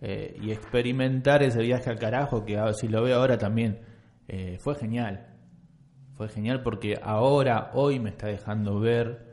[0.02, 3.80] eh, y experimentar ese viaje al carajo, que si lo veo ahora también
[4.28, 5.26] eh, fue genial.
[6.20, 9.26] Fue genial porque ahora, hoy me está dejando ver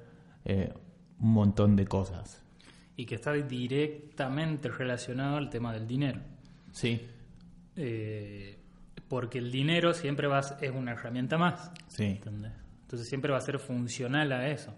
[0.45, 0.72] eh,
[1.18, 2.41] un montón de cosas.
[2.95, 6.20] Y que está directamente relacionado al tema del dinero.
[6.70, 7.05] Sí,
[7.74, 8.57] Eh,
[9.09, 11.72] porque el dinero siempre va a es una herramienta más.
[11.89, 12.53] sí, ¿entendés?
[12.82, 14.72] Entonces siempre va a ser funcional a eso.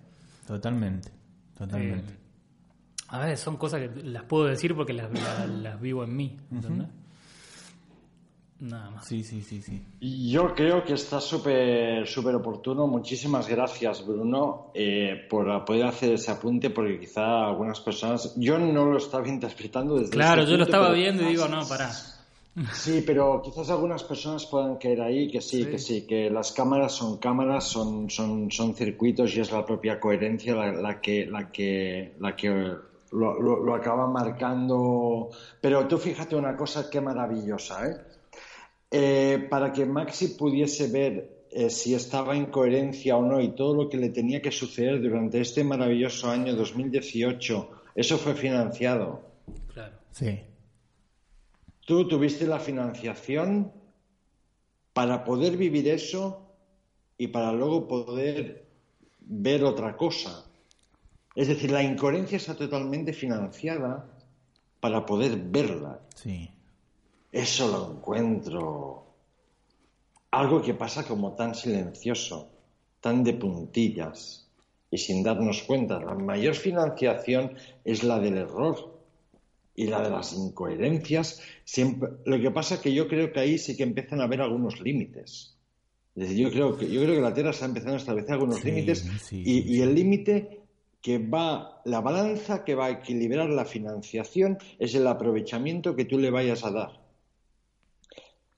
[0.47, 1.11] totalmente,
[1.59, 2.11] totalmente.
[2.15, 2.17] Eh,
[3.09, 6.39] a ver, son cosas que las puedo decir porque las, las- las vivo en mí.
[6.51, 6.89] ¿entendés?
[8.61, 9.07] Nada más.
[9.07, 9.81] Sí, sí, sí, sí.
[10.31, 12.89] Yo creo que está súper súper oportuno.
[12.89, 18.35] Muchísimas gracias, Bruno, eh, por poder hacer ese apunte, porque quizá algunas personas.
[18.37, 21.47] Yo no lo estaba interpretando desde Claro, este yo lo estaba pero- viendo y digo,
[21.47, 21.91] no, pará.
[22.73, 25.71] Sí, pero quizás algunas personas puedan caer ahí que sí, Sí.
[25.71, 30.01] que sí, que las cámaras son cámaras, son, son, son circuitos y es la propia
[30.01, 32.49] coherencia la, la que, la que, la que
[33.13, 35.29] lo, lo- lo acaba marcando.
[35.61, 37.97] Pero tú fíjate una cosa qué maravillosa, ¿eh?
[38.91, 43.75] Eh, para que Maxi pudiese ver eh, si estaba en coherencia o no y todo
[43.75, 49.23] lo que le tenía que suceder durante este maravilloso año 2018, eso fue financiado.
[49.73, 49.97] Claro.
[50.11, 50.41] Sí,
[51.89, 53.73] Tú tuviste la financiación
[54.93, 56.53] para poder vivir eso
[57.17, 58.69] y para luego poder
[59.21, 60.45] ver otra cosa.
[61.35, 64.07] Es decir, la incoherencia está totalmente financiada
[64.81, 66.03] para poder verla.
[66.15, 66.51] sí.
[67.33, 69.05] Eso lo encuentro.
[70.31, 72.51] Algo que pasa como tan silencioso,
[73.01, 74.49] tan de puntillas
[74.91, 76.01] y sin darnos cuenta.
[76.01, 77.55] La mayor financiación
[77.85, 78.99] es la del error
[79.75, 81.41] y la de las incoherencias.
[81.65, 82.11] Siempre...
[82.25, 84.81] Lo que pasa es que yo creo que ahí sí que empiezan a haber algunos
[84.81, 85.57] límites.
[86.17, 88.59] Es decir, yo creo que, yo creo que la Tierra está empezando a establecer algunos
[88.59, 89.83] Sí, límites sí, y, sí, y sí.
[89.83, 90.63] el límite
[91.01, 96.19] que va, la balanza que va a equilibrar la financiación es el aprovechamiento que tú
[96.19, 96.98] le vayas a dar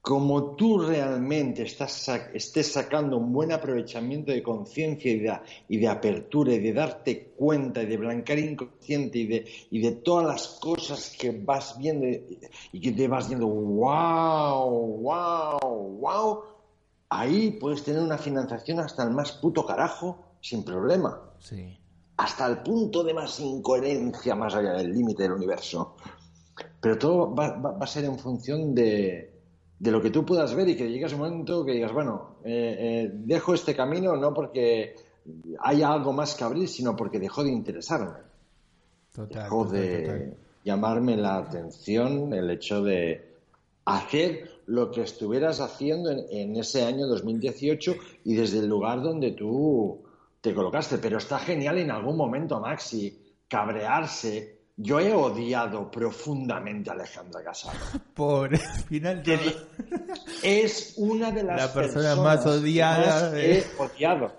[0.03, 5.39] como tú realmente estás estés sacando un buen aprovechamiento de conciencia y de,
[5.69, 9.93] y de apertura y de darte cuenta y de blancar inconsciente y de, y de
[9.93, 12.39] todas las cosas que vas viendo y,
[12.73, 14.71] y que te vas viendo, wow,
[15.03, 15.59] wow,
[16.01, 16.43] wow,
[17.11, 21.79] ahí puedes tener una financiación hasta el más puto carajo sin problema Sí,
[22.17, 25.97] hasta el punto de más incoherencia más allá del límite del universo.
[26.81, 29.40] Pero todo va, va- va a ser en función de,
[29.81, 32.77] de lo que tú puedas ver y que llegues un momento que digas, bueno, eh,
[32.79, 34.95] eh, dejo este camino no porque
[35.61, 38.19] haya algo más que abrir, sino porque dejó de interesarme.
[39.15, 39.45] total.
[39.45, 40.37] Dejó total, de total.
[40.65, 43.39] llamarme la atención el hecho de
[43.87, 49.33] hacer lo que estuvieras haciendo en, en ese año 2018 y desde el lugar donde
[49.33, 50.03] tú
[50.43, 50.99] te colocaste.
[50.99, 53.19] Pero está genial en algún momento, Maxi,
[53.49, 54.60] cabrearse.
[54.83, 57.79] Yo he odiado profundamente a Alejandra Casado.
[58.15, 59.39] Por el final di-
[60.43, 64.33] Es una de las La persona personas más odiada que más de- he odiado.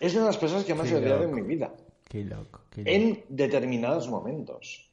[0.00, 1.28] Es una de las personas que más Qué he odiado loco.
[1.28, 1.72] en mi vida
[2.08, 2.90] Qué loco, qué loco.
[2.90, 4.90] en determinados momentos.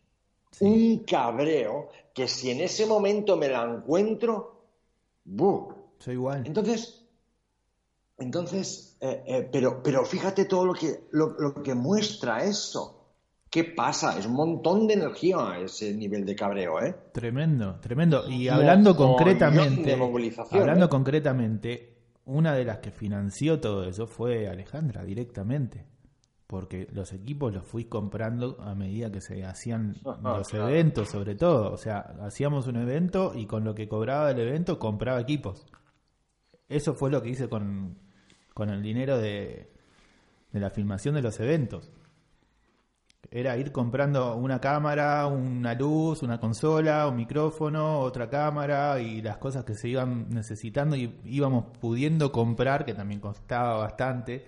[0.51, 0.65] Sí.
[0.65, 4.63] Un cabreo que si en ese momento me la encuentro,
[5.23, 5.73] ¡buh!
[5.99, 6.43] Soy igual.
[6.45, 7.05] Entonces,
[8.17, 13.00] entonces, eh, eh, pero, pero fíjate todo lo que, lo, lo que muestra eso.
[13.51, 14.17] ¿Qué pasa?
[14.17, 16.95] Es un montón de energía ese nivel de cabreo, ¿eh?
[17.11, 18.27] Tremendo, tremendo.
[18.29, 20.89] Y hablando concretamente, de movilización, hablando ¿eh?
[20.89, 25.85] concretamente, una de las que financió todo eso fue Alejandra directamente.
[26.47, 31.71] porque los equipos los fui comprando a medida que se hacían los eventos, sobre todo.
[31.71, 35.65] O sea, hacíamos un evento y con lo que cobraba el evento compraba equipos.
[36.69, 37.97] Eso fue lo que hice con,
[38.53, 39.71] con el dinero de,
[40.51, 41.91] de la filmación de los eventos.
[43.31, 49.37] Era ir comprando una cámara, una luz, una consola, un micrófono, otra cámara y las
[49.37, 54.45] cosas que se iban necesitando y íbamos pudiendo comprar, que también costaba bastante,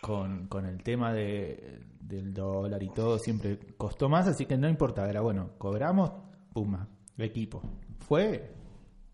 [0.00, 4.68] con, con el tema de, del dólar y todo, siempre costó más, así que no
[4.68, 6.12] importa, era bueno, cobramos,
[6.52, 6.88] puma,
[7.18, 7.60] equipo.
[7.98, 8.54] Fue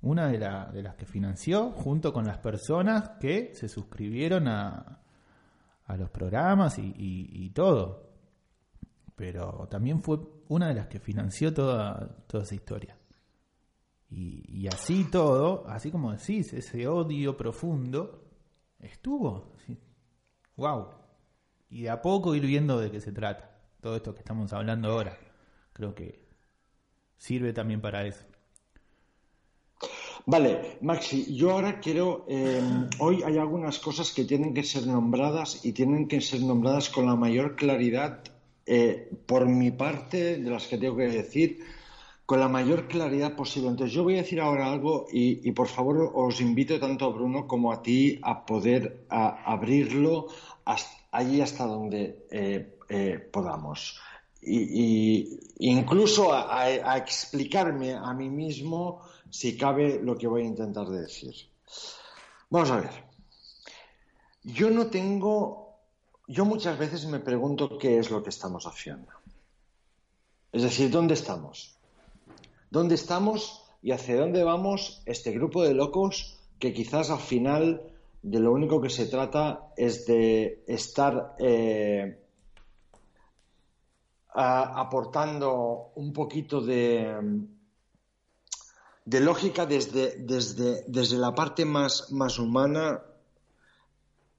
[0.03, 4.99] una de, de las que financió junto con las personas que se suscribieron a,
[5.87, 8.12] a los programas y, todo.
[9.17, 12.97] Pero también fue una de las que financió toda, toda esa historia.
[14.15, 18.23] Y, así todo, así como decís, ese odio profundo
[18.79, 19.55] estuvo.
[20.57, 20.89] ¡Wow!
[21.71, 23.51] Y de a poco ir viendo de qué se trata.
[23.81, 25.19] Todo esto que estamos hablando ahora.
[25.73, 26.29] Creo que
[27.17, 28.25] sirve también para eso.
[30.27, 35.65] Vale, Maxi, yo ahora quiero, em, hoy hay algunas cosas que tienen que ser nombradas
[35.65, 38.23] y tienen que ser nombradas con la mayor claridad,
[38.67, 41.61] eh, por mi parte, de las que tengo que decir,
[42.27, 43.69] con la mayor claridad posible.
[43.69, 47.47] Entonces, yo voy a decir ahora algo y, por favor os invito tanto a Bruno
[47.47, 50.29] como a ti a poder abrirlo
[51.11, 54.01] allí hasta donde eh, eh, podamos.
[54.41, 59.01] Y, incluso a explicarme a mí mismo
[59.33, 61.35] si cabe lo que voy a intentar decir.
[62.51, 63.13] Vamos a ver.
[64.45, 65.62] Yo no tengo,
[66.33, 69.13] yo muchas veces me pregunto qué es lo que estamos haciendo.
[70.51, 71.77] Es decir, ¿dónde estamos?
[72.71, 77.83] ¿Dónde estamos y hacia dónde vamos este grupo de locos que quizás al final
[78.23, 82.19] de lo único que se trata es de estar eh,
[84.35, 87.45] aportando un poquito de,
[89.05, 93.03] de lógica desde, desde, desde la parte más, más humana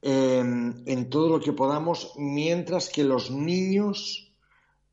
[0.04, 4.30] em, en todo lo que podamos, mientras que los niños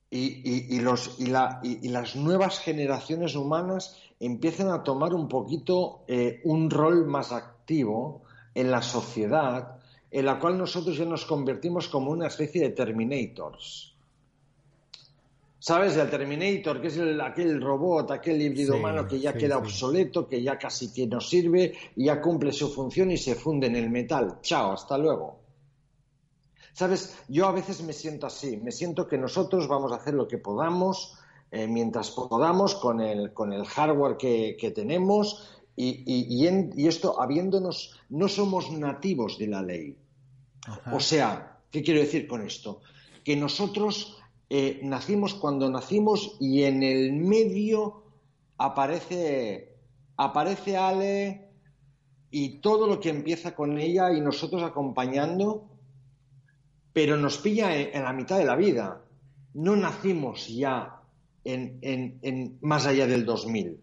[0.08, 6.04] y, y, los, y, la, y, las nuevas generaciones humanas empiezan a tomar un poquito
[6.08, 8.22] eh, un rol más activo
[8.54, 9.78] en la sociedad,
[10.10, 13.90] en la cual nosotros ya nos convertimos como una especie de terminators
[15.62, 15.94] ¿Sabes?
[15.98, 20.58] El Terminator, que es aquel robot, aquel híbrido humano que ya queda obsoleto, que ya
[20.58, 24.38] casi que no sirve, y ya cumple su función y se funde en el metal.
[24.40, 25.38] Chao, hasta luego.
[26.72, 27.14] ¿Sabes?
[27.28, 30.38] Yo a veces me siento así, me siento que nosotros vamos a hacer lo que
[30.38, 31.18] podamos,
[31.50, 38.28] eh, mientras podamos, con el, con el hardware que, tenemos, y, y, esto habiéndonos, no
[38.28, 39.94] somos nativos de la ley.
[40.90, 42.80] O sea, ¿qué quiero decir con esto?
[43.22, 44.19] Que nosotros
[44.52, 48.02] eh, nacimos cuando nacimos y en el medio
[48.58, 49.76] aparece,
[50.16, 51.52] aparece Ale
[52.32, 55.70] y todo lo que empieza con ella y nosotros acompañando,
[56.92, 59.04] pero nos pilla en, la mitad de la vida.
[59.54, 61.00] No nacimos ya
[61.44, 63.80] en, en, más allá del 2000.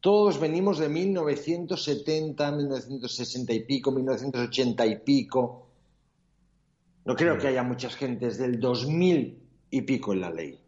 [0.00, 5.70] Todos venimos de 1970, 1960 y pico, 1980 y pico.
[7.06, 10.60] No creo que haya muchas gentes del 2000 y pico en la ley.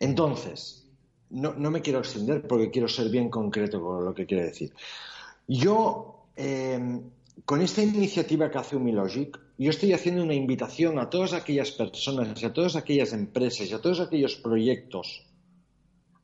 [0.00, 0.90] Entonces,
[1.30, 4.72] no, me quiero extender porque quiero ser bien concreto con lo que quiero decir.
[5.46, 7.10] Yo, em,
[7.44, 12.42] con esta iniciativa que hace Humilogic, yo estoy haciendo una invitación a todas aquellas personas,
[12.42, 15.26] a todas aquellas empresas y a todos aquellos proyectos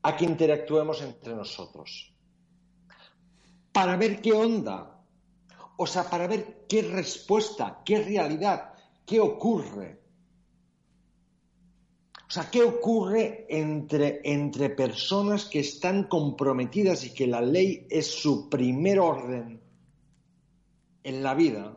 [0.03, 2.13] a que interactuemos entre nosotros.
[3.73, 5.05] Para ver qué onda.
[5.77, 8.73] O sea, para ver qué respuesta, qué realidad,
[9.07, 10.01] qué ocurre
[12.29, 18.07] o sea, ¿qué ocurre entre, entre personas que están comprometidas y que la ley es
[18.07, 19.59] su primer orden
[21.05, 21.75] en la vida,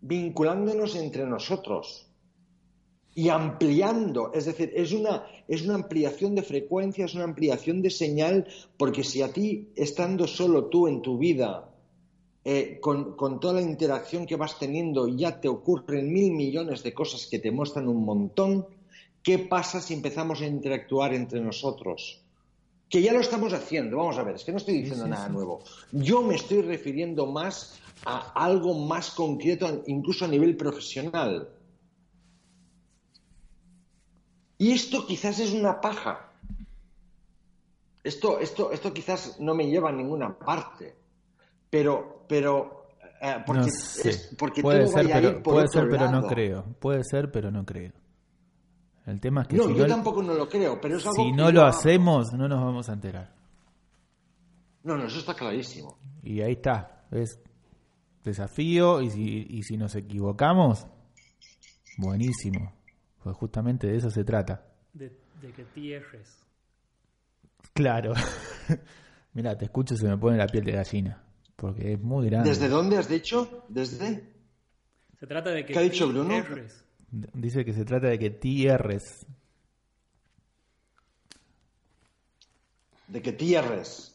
[0.00, 2.10] vinculándonos entre nosotros
[3.14, 4.32] y ampliando?
[4.32, 8.46] Es decir, es una, es una ampliación de frecuencia, es una ampliación de señal,
[8.78, 11.70] porque si a ti, estando solo tú en tu vida,
[12.42, 16.94] eh, con, con, toda la interacción que vas teniendo, ya te ocurren mil millones de
[16.94, 18.66] cosas que te muestran un montón,
[19.24, 22.20] ¿Qué pasa si empezamos a interactuar entre nosotros?
[22.90, 25.64] Que ya lo estamos haciendo, vamos a ver, es que no estoy diciendo nada nuevo.
[25.90, 31.48] Yo me estoy refiriendo más a algo más concreto, incluso a nivel profesional.
[34.58, 36.30] Y esto quizás es una paja.
[38.04, 40.94] Esto, esto, esto quizás no me lleva a ninguna parte.
[41.70, 42.86] Pero, pero
[43.22, 44.10] eh, porque, No sé.
[44.10, 46.26] es- porque puede todo ser, vaya a pero, ir por puede otro ser, pero no
[46.26, 46.64] creo.
[46.78, 47.92] Puede ser, pero no creo.
[49.06, 51.16] El tema es que No, si, yo no, tampoco no lo creo, pero es algo
[51.16, 53.34] si que no ya- lo hacemos, no nos vamos a enterar.
[54.82, 55.98] No, no, eso está clarísimo.
[56.22, 57.04] Y ahí está.
[57.10, 57.38] Es
[58.22, 60.86] desafío y si, y si nos equivocamos,
[61.98, 62.72] buenísimo.
[63.22, 64.66] Pues justamente de eso se trata.
[64.92, 65.08] De,
[65.40, 66.38] de que tierres.
[67.72, 68.12] Claro.
[69.34, 71.22] Mira, te escucho y se me pone la piel de gallina.
[71.56, 72.50] Porque es muy grande.
[72.50, 73.64] ¿Desde dónde has dicho?
[73.68, 74.32] ¿Desde?
[75.18, 76.28] Se trata de que ¿Qué ha dicho Bruno?
[76.28, 76.83] tierres.
[77.32, 79.24] Dice que se trata de que tierres.
[83.06, 84.10] De que tierres.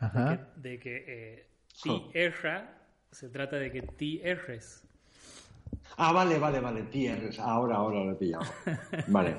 [0.00, 0.36] Ajá.
[0.54, 1.46] que- de que eh,
[2.12, 2.78] tierra
[3.10, 4.82] se trata de que tierres.
[5.96, 7.38] Ah, vale, vale, vale, tierres.
[7.40, 8.44] Ahora, ahora lo he pillado.
[9.08, 9.36] Vale.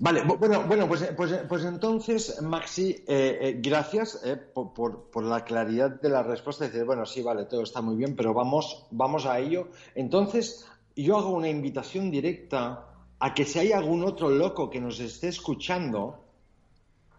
[0.00, 5.10] Vale, bu- bueno, bueno pues, pues, pues entonces, Maxi, eh, eh, gracias eh, por, por-
[5.10, 6.66] por la claridad de la respuesta.
[6.66, 9.68] Decir, bueno, sí, vale, todo está muy bien, pero vamos, vamos a ello.
[9.96, 10.68] Entonces,
[11.04, 12.86] yo hago una invitación directa
[13.18, 16.24] a que si hay algún otro loco que nos esté escuchando,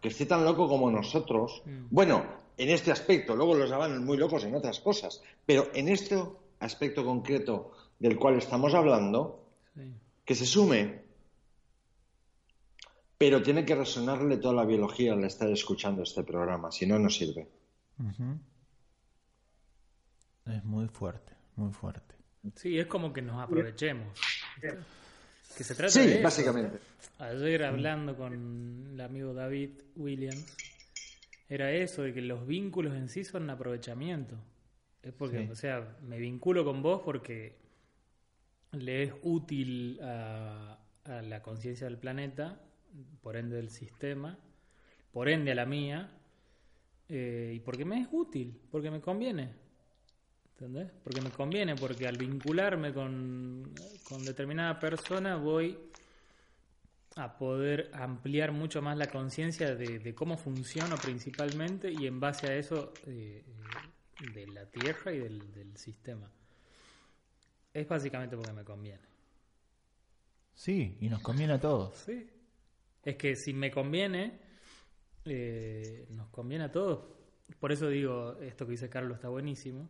[0.01, 2.23] que esté tan loco como nosotros, bueno,
[2.57, 6.21] en este aspecto, luego los habrán muy locos en otras cosas, pero en este
[6.59, 9.93] aspecto concreto del cual estamos hablando, Sí.
[10.25, 11.03] que se sume,
[13.17, 17.09] pero tiene que resonarle toda la biología al estar escuchando este programa, si no, no
[17.09, 17.47] sirve.
[20.45, 22.15] Es muy fuerte, muy fuerte.
[22.55, 24.17] Sí, es como que nos aprovechemos.
[25.57, 26.79] Que se trata Sí, de básicamente.
[27.17, 30.55] Ayer hablando con el amigo David Williams,
[31.49, 34.35] era eso, de que los vínculos en sí son un aprovechamiento.
[35.01, 35.51] Es porque, Sí.
[35.51, 37.57] o sea, me vinculo con vos porque
[38.73, 42.61] le es útil a, a la conciencia del planeta,
[43.21, 44.37] por ende del sistema,
[45.11, 46.11] por ende a la mía,
[47.07, 49.53] eh, y porque me es útil, porque me conviene.
[50.59, 50.91] ¿Entendés?
[51.03, 55.77] Porque me conviene, porque al vincularme con, con determinada persona voy
[57.15, 62.47] a poder ampliar mucho más la conciencia de, de cómo funciono principalmente y en base
[62.47, 63.41] a eso eh,
[64.33, 66.29] de la Tierra y del, del sistema.
[67.73, 69.07] Es básicamente porque me conviene.
[70.53, 71.99] Sí, y nos conviene a todos.
[71.99, 72.29] Sí.
[73.05, 74.39] Es que si me conviene,
[75.23, 77.05] eh, nos conviene a todos.
[77.61, 79.89] Por eso digo, esto que dice Carlos está buenísimo.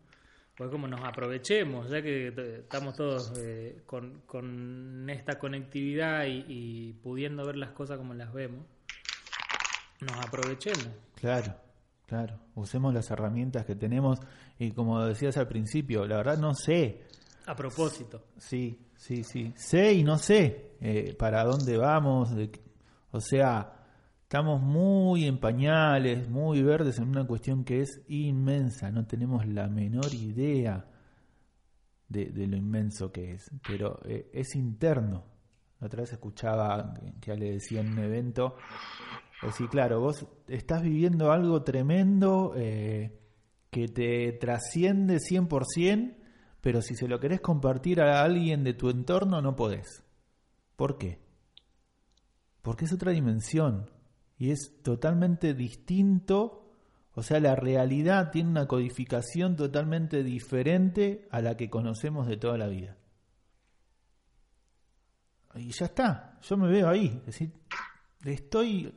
[0.60, 6.94] Pues como nos aprovechemos, ya que estamos todos eh, con, con esta conectividad y, y
[7.02, 8.66] pudiendo ver las cosas como las vemos,
[10.02, 10.90] nos aprovechemos.
[11.16, 11.56] Claro,
[12.06, 12.38] claro.
[12.56, 14.20] Usemos las herramientas que tenemos
[14.58, 17.08] y como decías al principio, la verdad no sé.
[17.46, 18.26] A propósito.
[18.38, 19.54] Sí, sí, sí.
[19.56, 22.36] Sé y no sé eh, para dónde vamos.
[22.36, 22.52] de
[23.12, 23.79] o sea,
[24.30, 28.92] estamos muy en pañales, muy verdes en una cuestión que es inmensa.
[28.92, 30.86] No tenemos la menor idea
[32.08, 33.50] de, lo inmenso que es.
[33.68, 35.24] Pero eh, es interno.
[35.82, 38.56] Otra vez escuchaba que- le decía en un evento.
[39.42, 43.20] Pues sí, claro, vos estás viviendo algo tremendo eh,
[43.72, 46.18] que te trasciende 100%,
[46.62, 50.04] pero si se lo querés compartir a alguien de tu entorno, no podés.
[50.76, 51.18] ¿Por qué?
[52.62, 53.90] Porque es otra dimensión
[54.40, 56.66] y es totalmente distinto,
[57.14, 62.58] o sea, la realidad tiene una codificación totalmente diferente a la que conocemos de toda
[62.58, 62.96] la vida.
[65.56, 67.52] Y ya está, yo me veo ahí, es decir,
[68.24, 68.94] estoy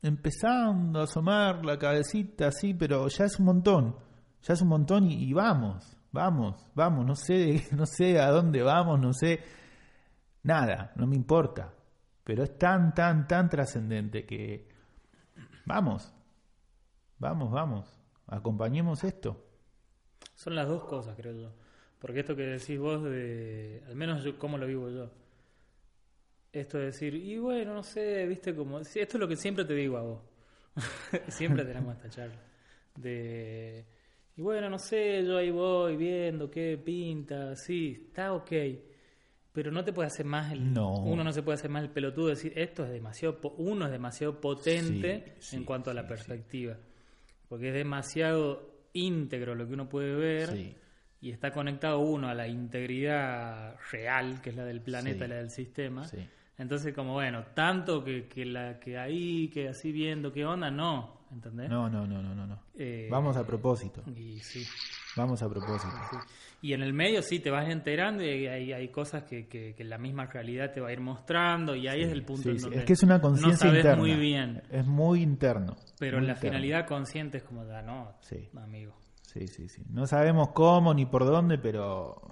[0.00, 3.96] empezando a asomar la cabecita así, pero ya es un montón,
[4.40, 8.62] ya es un montón y, y vamos, vamos, vamos, no sé, no sé a dónde
[8.62, 9.40] vamos, no sé
[10.44, 11.74] nada, no me importa,
[12.24, 14.77] pero es tan, tan, tan trascendente que
[15.68, 16.10] vamos,
[17.18, 19.44] vamos, vamos, acompañemos esto.
[20.34, 21.52] Son las dos cosas, creo yo.
[21.98, 25.10] Porque esto que decís vos, de, al menos yo, cómo lo vivo yo.
[26.52, 28.78] Esto de decir, y bueno, no sé, viste como...
[28.80, 30.20] esto es lo que siempre te digo a vos.
[31.28, 32.40] siempre tenemos esta charla.
[32.96, 33.84] De...
[34.36, 38.52] Y bueno, no sé, yo ahí voy viendo qué pinta, sí, está ok.
[39.58, 40.72] Pero no te puede hacer más el...
[40.72, 40.98] No.
[40.98, 43.40] Uno no se puede hacer más el pelotudo de decir, esto es demasiado...
[43.56, 46.76] Uno es demasiado potente Sí, sí, en cuanto a la perspectiva.
[47.48, 50.76] Porque es demasiado íntegro lo que uno puede ver
[51.20, 55.50] y está conectado uno a la integridad real, que es la del planeta, la del
[55.50, 56.06] sistema.
[56.56, 61.22] Entonces, como bueno, tanto que, que la que ahí, que así viendo qué onda, no,
[61.32, 61.68] ¿entendés?
[61.68, 62.62] No, no, no, no, no, no.
[62.76, 64.64] Eh, Vamos a propósito, Y sí,
[65.16, 65.92] vamos a propósito.
[66.12, 66.16] sí.
[66.60, 69.84] Y en el medio sí te vas enterando y hay, hay cosas que, que, que
[69.84, 72.56] la misma realidad te va a ir mostrando y ahí es el punto Sí, en
[72.58, 73.96] sí, donde Es que es una no conciencia sabes interna.
[74.02, 74.62] muy bien.
[74.70, 75.76] Es muy interno.
[76.00, 76.50] Pero muy la interno.
[76.50, 78.48] finalidad consciente es como, da, no, Sí.
[78.56, 78.92] amigo.
[79.22, 79.82] Sí, sí, sí.
[79.90, 82.22] No sabemos cómo ni por dónde, pero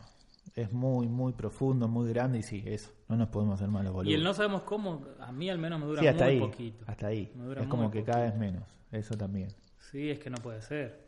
[0.56, 2.90] es muy, muy profundo, muy grande y sí, eso.
[3.08, 4.10] No nos podemos hacer malos boludos.
[4.10, 6.40] Y el no sabemos cómo, a mí al menos me dura sí, hasta muy ahí,
[6.40, 6.84] poquito.
[6.88, 7.30] hasta ahí.
[7.36, 8.12] Me dura Es como que poquito.
[8.12, 8.64] cada vez menos.
[8.90, 9.50] Eso también.
[9.92, 11.06] Sí, es que no puede ser.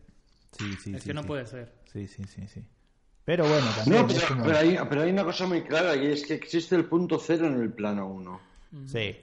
[0.52, 1.08] Sí, sí, es sí.
[1.08, 1.26] que no sí.
[1.26, 1.72] puede ser.
[1.92, 2.62] Sí, sí, sí, sí.
[3.28, 4.44] Pero bueno, también No, es pero, como...
[4.44, 7.46] pero hay, pero hay una cosa muy clara y es que existe el punto cero
[7.46, 8.40] en el plano 1.
[8.86, 9.14] Sí,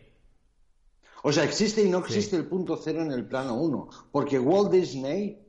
[1.24, 3.90] O sea, existe y no existe el punto cero en el plano 1.
[4.12, 5.40] Porque Walt Disney,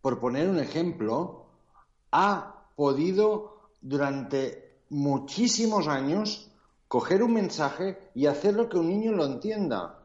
[0.00, 1.46] por poner un ejemplo,
[2.10, 6.50] ha podido durante muchísimos años
[6.88, 9.99] coger un mensaje y hacerlo que un niño lo entienda.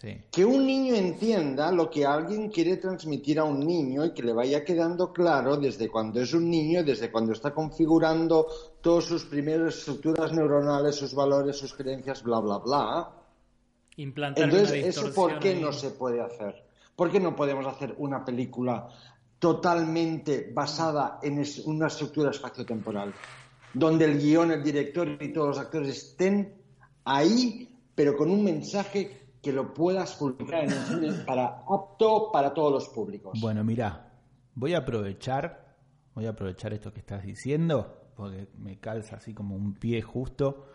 [0.00, 0.22] Sí.
[0.30, 4.32] Que un niño entienda lo que alguien quiere transmitir a un niño y que le
[4.32, 8.46] vaya quedando claro desde cuando es un niño, desde cuando está configurando
[8.80, 13.10] todas sus primeras estructuras neuronales, sus valores, sus creencias, bla, bla, bla.
[13.96, 15.60] Implantar Entonces, una ¿eso por qué ahí.
[15.60, 16.64] no se puede hacer?
[16.94, 18.88] ¿Por qué no podemos hacer una película
[19.38, 23.12] totalmente basada en una estructura espaciotemporal?
[23.74, 26.54] Donde el guion, el director y todos los actores estén
[27.04, 32.52] ahí, pero con un mensaje que lo puedas publicar en el cine para apto para
[32.52, 33.38] todos los públicos.
[33.40, 34.10] Bueno, mira,
[34.54, 35.74] voy a aprovechar,
[36.14, 40.66] voy a aprovechar esto que estás diciendo, porque me calza así como un pie justo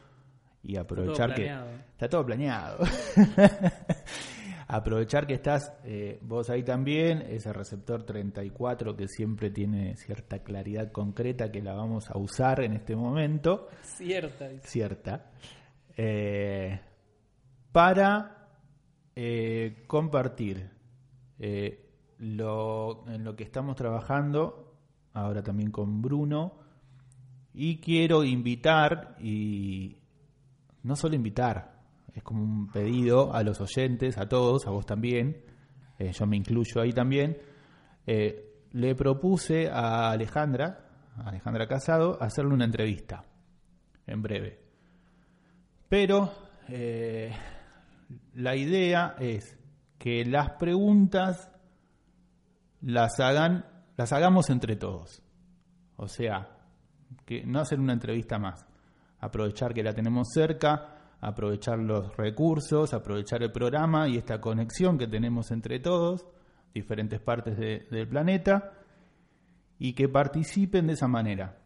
[0.64, 1.70] y aprovechar que planeado.
[1.92, 2.80] está todo planeado.
[4.68, 10.92] aprovechar que estás eh, vos ahí también, ese receptor 34 que siempre tiene cierta claridad
[10.92, 14.50] concreta que la vamos a usar en este momento Cierta.
[14.64, 15.32] cierta,
[15.96, 16.82] eh,
[17.72, 18.40] para
[19.16, 20.70] eh, compartir
[21.40, 24.76] eh, lo, en lo que estamos trabajando,
[25.14, 26.54] ahora también con Bruno,
[27.54, 29.98] y quiero invitar, y
[30.84, 31.82] no solo invitar,
[32.14, 35.44] es como un pedido a los oyentes, a todos, a vos también,
[36.00, 37.38] eh, yo me incluyo ahí también,
[38.06, 43.24] le propuse a Alejandra, a Alejandra Casado, hacerle una entrevista
[44.08, 44.60] en breve.
[45.88, 46.32] Pero
[48.34, 49.58] la idea es
[49.98, 51.50] que las preguntas
[52.82, 53.66] las hagan,
[53.98, 55.22] las hagamos entre todos.
[55.96, 56.58] O sea,
[57.26, 58.66] que no hacer una entrevista más.
[59.20, 65.08] Aprovechar que la tenemos cerca, aprovechar los recursos, aprovechar el programa y esta conexión que
[65.08, 66.26] tenemos entre todos,
[66.74, 68.74] diferentes partes de- del planeta,
[69.80, 71.58] y que participen de esa manera.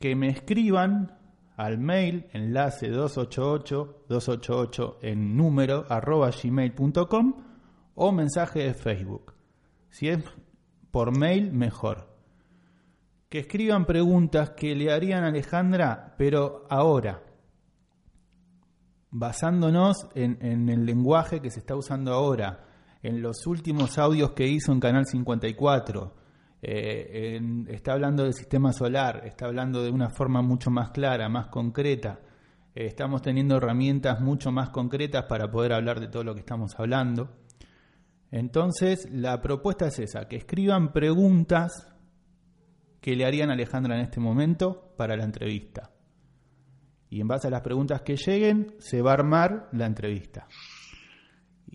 [0.00, 1.18] Que me escriban
[1.56, 7.34] al mail enlace 288 288 en número arroba gmail.com
[7.94, 9.34] o mensaje de Facebook.
[9.90, 10.24] Si es
[10.90, 12.12] por mail, mejor.
[13.28, 17.22] Que escriban preguntas que le harían a Alejandra, pero ahora,
[19.10, 22.64] basándonos en, en el lenguaje que se está usando ahora,
[23.02, 26.14] en los últimos audios que hizo en Canal 54,
[26.66, 31.48] eh, está hablando del sistema solar, está hablando de una forma mucho más clara, más
[31.48, 32.20] concreta.
[32.74, 36.78] Eh, estamos teniendo herramientas mucho más concretas para poder hablar de todo lo que estamos
[36.78, 37.36] hablando.
[38.30, 41.94] Entonces, la propuesta es esa, que escriban preguntas
[43.00, 45.90] que le harían a Alejandra en este momento para la entrevista.
[47.10, 50.48] Y en base a las preguntas que lleguen, se va a armar la entrevista.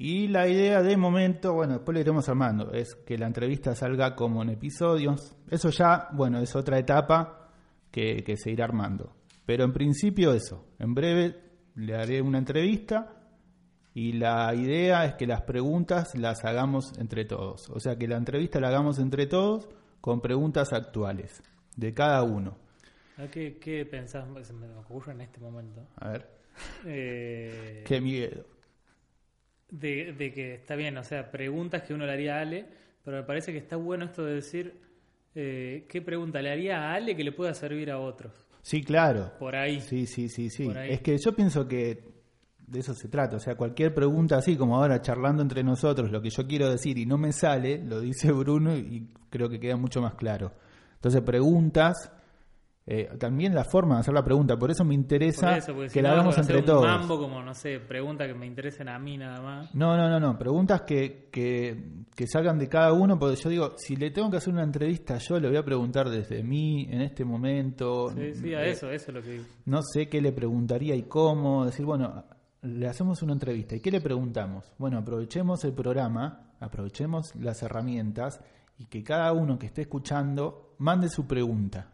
[0.02, 4.16] Y la idea de momento, bueno, después lo iremos armando, es que la entrevista salga
[4.16, 5.36] como en episodios.
[5.52, 7.50] Eso ya, bueno, es otra etapa
[7.91, 9.14] que, que se irá armando.
[9.45, 11.36] Pero en principio eso, en breve
[11.76, 13.14] le haré una entrevista
[13.93, 17.70] y la idea es que las preguntas las hagamos entre todos.
[17.70, 19.68] O sea, que la entrevista la hagamos entre todos
[20.00, 21.43] con preguntas actuales
[21.76, 22.58] de cada uno.
[23.18, 24.26] A ver, ¿Qué, qué pensás?
[24.47, 25.86] Se me ocurre en este momento.
[25.97, 26.30] A ver,
[26.86, 28.45] Eh, qué miedo.
[29.70, 32.65] De, de que está bien, o sea, preguntas que uno le haría a Ale,
[33.03, 34.82] pero me parece que está bueno esto de decir
[35.36, 38.34] eh, qué pregunta le haría a Ale que le pueda servir a otros.
[38.61, 39.32] Sí, claro.
[39.39, 39.82] Por ahí.
[39.82, 40.70] Sí, sí, sí, sí.
[40.88, 42.03] Es que yo pienso que
[42.67, 43.38] de eso se trata.
[43.38, 46.97] O sea, cualquier pregunta así como ahora charlando entre nosotros, lo que yo quiero decir
[46.97, 50.51] y no me sale, lo dice Bruno y creo que queda mucho más claro.
[50.95, 52.11] Entonces, preguntas,
[52.91, 54.57] eh, también la forma de hacer la pregunta.
[54.57, 56.87] Por eso me interesa eso, que si la no, hagamos hacer entre un todos.
[56.99, 59.75] mambo como, no sé, preguntas que me interesen a mí nada más.
[59.75, 60.39] No, no, no, no.
[60.39, 64.37] Preguntas que, que, que salgan de cada uno, porque yo digo, si le tengo que
[64.37, 68.09] hacer una entrevista, yo le voy a preguntar desde mí, en este momento.
[68.09, 69.43] Sí, sí, a Eh, eso, eso es lo que digo.
[69.65, 72.23] no sé qué le preguntaría y cómo, decir, bueno,
[72.63, 74.65] le hacemos una entrevista y qué le preguntamos.
[74.79, 78.41] Bueno, aprovechemos el programa, aprovechemos las herramientas
[78.79, 81.91] y que cada uno que esté escuchando mande su pregunta.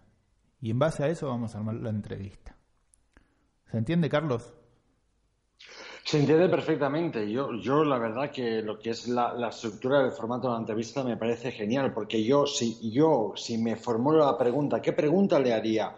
[0.62, 2.56] Y en base a eso vamos a armar la entrevista.
[3.70, 4.54] ¿Se entiende, Carlos?
[6.04, 7.30] Se entiende perfectamente.
[7.32, 10.60] Yo, yo la verdad que lo que es la, la, estructura del formato de la
[10.60, 15.40] entrevista me parece genial, porque yo si, yo, si me formulo la pregunta, ¿qué pregunta
[15.40, 15.96] le haría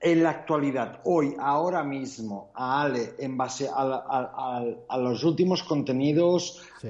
[0.00, 5.62] en la actualidad, hoy, ahora mismo, a Ale, en base a, a, a los últimos
[5.62, 6.88] contenidos sí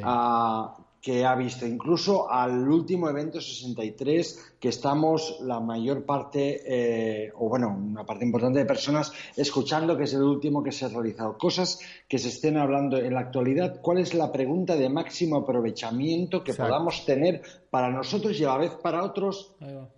[1.00, 7.48] que ha visto, incluso al último evento 63, que estamos la mayor parte, eh, o
[7.48, 11.38] bueno, una parte importante de personas escuchando, que es el último que se ha realizado.
[11.38, 11.78] Cosas
[12.08, 13.80] que se estén hablando en la actualidad.
[13.80, 18.58] ¿Cuál es la pregunta de máximo aprovechamiento que podamos tener para nosotros y a la
[18.58, 19.54] vez para otros?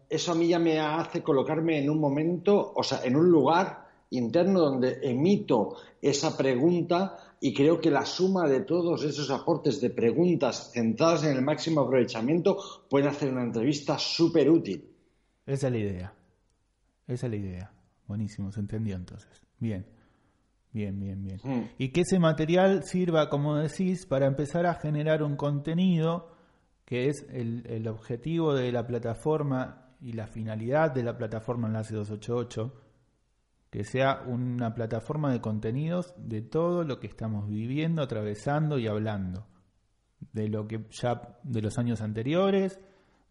[0.08, 3.88] Eso a mí ya me hace colocarme en un momento, o sea, en un lugar
[4.10, 9.90] interno donde emito esa pregunta y creo que la suma de todos esos aportes de
[9.90, 12.58] preguntas centradas en el máximo aprovechamiento
[12.88, 14.84] puede hacer una entrevista súper útil.
[15.46, 16.14] Esa es la idea.
[17.06, 17.72] Esa es la idea.
[18.06, 19.42] Buenísimo, se entendió entonces.
[19.58, 19.86] Bien,
[20.72, 21.40] bien, bien, bien.
[21.42, 21.70] Mm.
[21.78, 26.32] Y que ese material sirva, como decís, para empezar a generar un contenido
[26.84, 31.94] que es el, el objetivo de la plataforma y la finalidad de la plataforma Enlace
[31.94, 32.87] 288
[33.70, 39.46] que sea una plataforma de contenidos de todo lo que estamos viviendo, atravesando y hablando,
[40.32, 42.80] de lo que ya de los años anteriores,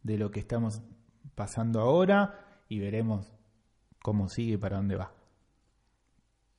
[0.04, 0.82] de lo que estamos
[1.36, 3.34] pasando ahora y veremos
[4.02, 5.14] cómo sigue para dónde va.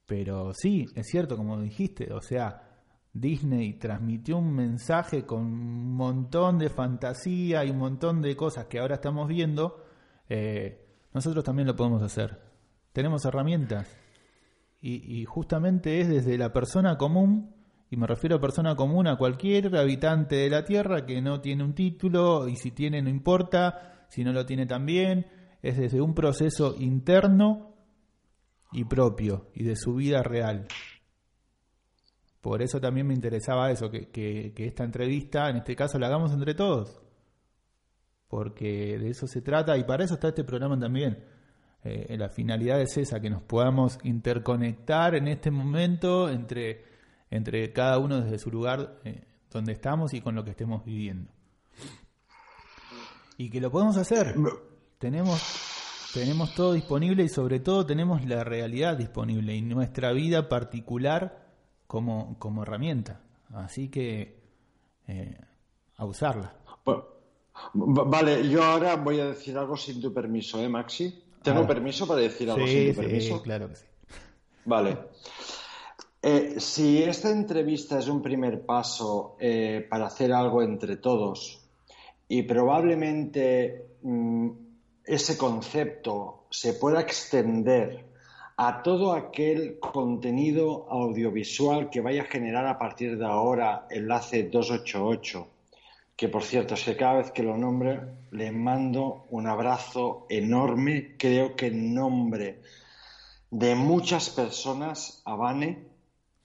[0.07, 2.81] Pero sí, es cierto, como dijiste, o sea,
[3.12, 8.81] Disney transmitió un mensaje con un montón de fantasía y un montón de cosas que
[8.81, 9.85] ahora estamos viendo,
[10.29, 12.47] eh, nosotros también lo podemos hacer
[12.99, 13.96] tenemos herramientas.
[14.80, 17.55] Y, justamente es desde la persona común,
[17.90, 21.62] y me refiero a persona común a cualquier habitante de la Tierra que no tiene
[21.62, 25.26] un título, y si tiene no importa, si no lo tiene también,
[25.62, 27.76] es desde un proceso interno
[28.72, 30.66] y propio, y de su vida real.
[32.40, 36.32] Por eso también me interesaba eso, que, que, esta entrevista, en este caso, la hagamos
[36.32, 37.01] entre todos.
[38.26, 41.38] Porque de eso se trata, y para eso está este programa también
[41.85, 46.85] eh, la finalidad es esa, que nos podamos interconectar en este momento entre,
[47.31, 51.31] entre cada uno desde su lugar eh, donde estamos y con lo que estemos viviendo.
[53.37, 54.35] Y que lo podemos hacer.
[54.99, 61.47] Tenemos, tenemos todo disponible y sobre todo tenemos la realidad disponible y nuestra vida particular
[61.87, 63.20] como, como herramienta.
[63.55, 64.43] Así que
[65.07, 65.39] eh,
[65.97, 66.55] a usarla.
[67.74, 71.28] vale, yo ahora voy a decir algo sin tu permiso, ¿eh, Maxi?
[71.53, 73.42] ¿Tengo permiso para decir algo sí, permiso?
[73.42, 73.84] claro que sí.
[74.64, 74.99] Vale.
[76.20, 81.61] Eh, si esta entrevista es un primer paso eh, para hacer algo entre todos
[82.26, 84.51] y probablemente mm,
[85.05, 88.05] ese concepto se pueda extender
[88.57, 95.57] a todo aquel contenido audiovisual que vaya a generar a partir de ahora Enlace 288
[96.19, 98.01] que por cierto es que cada vez que lo nombre
[98.33, 102.61] le mando un abrazo enorme, creo que en nombre
[103.53, 105.87] de muchas personas a Vane.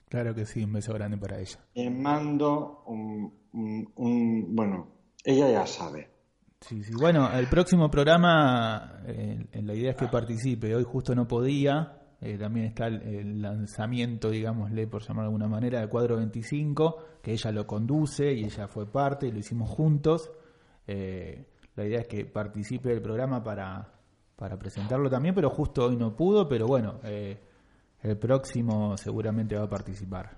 [0.08, 1.58] Claro que sí, un beso grande para ella.
[1.74, 4.86] Le mando un, bueno,
[5.24, 6.08] ella ya sabe.
[6.60, 6.92] Sí, sí.
[6.94, 10.72] Bueno, el próximo programa, eh, la idea es que participe.
[10.76, 15.82] Hoy justo no podía, eh, también está el, lanzamiento, digámosle, por llamar de alguna manera,
[15.82, 20.30] de Cuadro 25, que ella lo conduce y ella fue parte, y lo hicimos juntos.
[20.86, 21.44] Eh,
[21.76, 23.92] la idea es que participe del programa para,
[24.36, 27.38] para presentarlo también, pero justo hoy no pudo, pero bueno, eh,
[28.02, 30.30] el próximo seguramente va a participar.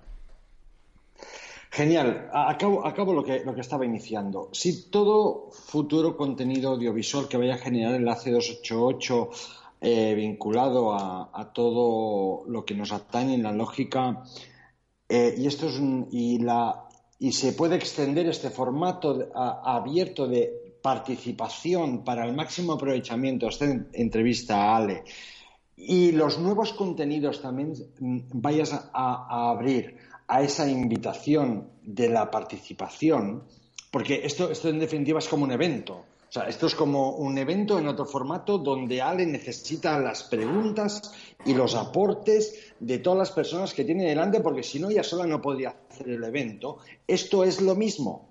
[1.69, 2.29] Genial.
[2.33, 4.49] Acabo, acabo lo, que, lo que estaba iniciando.
[4.51, 9.29] Si todo futuro contenido audiovisual que vaya a generar el AC288
[9.79, 14.23] eh, vinculado a, todo lo que nos atañe en la lógica.
[15.07, 15.79] Eh, y esto es
[16.11, 16.83] y la
[17.19, 23.47] y se puede extender este formato abierto de participación para el máximo aprovechamiento.
[23.47, 25.03] Esta entrevista a Ale.
[25.75, 29.97] Y los nuevos contenidos también mm, vayas a, abrir
[30.27, 33.43] a esa invitación de la participación
[33.91, 37.37] porque esto, esto en definitiva es como un evento o sea, esto es como un
[37.37, 41.13] evento en otro formato donde Ale necesita las preguntas
[41.45, 45.25] y los aportes de todas las personas que tiene delante, porque si no, ella sola
[45.25, 46.79] no podría hacer el evento.
[47.07, 48.27] Esto es lo mismo.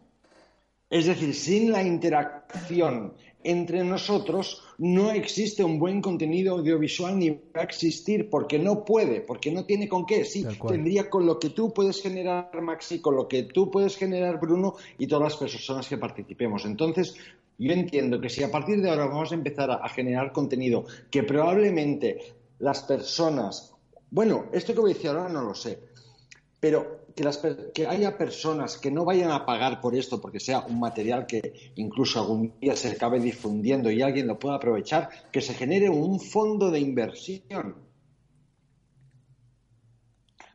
[0.90, 7.60] Es decir, sin la interacción entre nosotros no existe un buen contenido audiovisual ni va
[7.60, 10.24] a existir porque no puede, porque no tiene con qué.
[10.24, 14.38] Sí, tendría con lo que tú puedes generar, Maxi, con lo que tú puedes generar,
[14.38, 16.64] Bruno, y todas las personas que participemos.
[16.64, 17.14] Entonces,
[17.58, 21.22] yo entiendo que si a partir de ahora vamos a empezar a, generar contenido que
[21.22, 23.74] probablemente las personas,
[24.10, 25.78] bueno, esto que voy a decir ahora no lo sé,
[26.60, 27.38] pero que, las,
[27.74, 31.72] que haya personas que no vayan a pagar por esto porque sea un material que
[31.76, 36.20] incluso algún día se acabe difundiendo y alguien lo pueda aprovechar, que se genere un
[36.20, 37.76] fondo de inversión.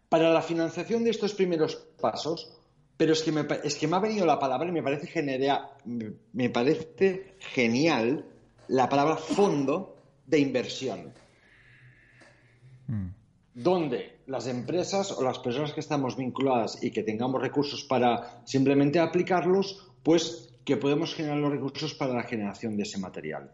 [0.08, 2.61] Para la financiación de estos primeros pasos,
[2.98, 5.72] pero es que me, es que me ha venido la palabra y me parece, genera,
[5.86, 8.26] me parece genial
[8.68, 11.14] la palabra fondo de inversión.
[12.88, 13.08] Mm.
[13.54, 19.00] Donde las empresas o las personas que estamos vinculadas y que tengamos recursos para simplemente
[19.00, 23.52] aplicarlos, pues que podemos generar los recursos para la generación de ese material.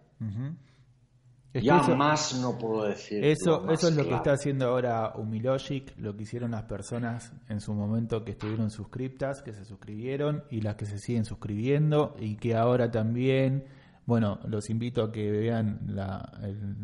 [1.61, 3.23] Ya más no puedo decir.
[3.23, 7.61] Eso, eso es lo que está haciendo ahora Humilogic, lo que hicieron las personas en
[7.61, 12.35] su momento que estuvieron suscriptas, que se suscribieron y las que se siguen suscribiendo y
[12.35, 13.65] que ahora también,
[14.05, 16.31] bueno, los invito a que vean la,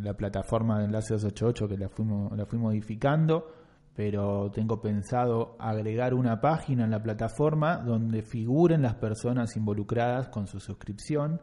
[0.01, 3.51] la plataforma de Enlace 288 que la fuimos, la fui modificando,
[3.95, 10.47] pero tengo pensado agregar una página en la plataforma donde figuren las personas involucradas con
[10.47, 11.39] su suscripción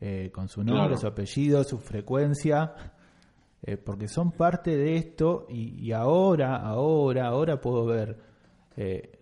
[0.00, 2.72] eh, con su nombre, su apellido, su frecuencia,
[3.62, 8.16] eh, porque son parte de esto y, ahora, ahora, ahora puedo ver
[8.76, 9.18] eh,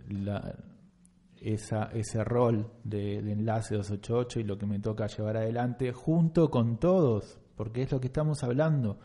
[1.41, 6.51] esa, ese rol de, de, Enlace 288 y lo que me toca llevar adelante junto
[6.51, 8.99] con todos, porque es lo que estamos hablando.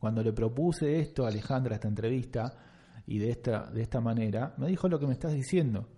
[0.00, 2.56] Cuando le propuse esto a Alejandra, esta entrevista,
[3.06, 5.88] y de esta, de esta manera, me dijo lo que me estás diciendo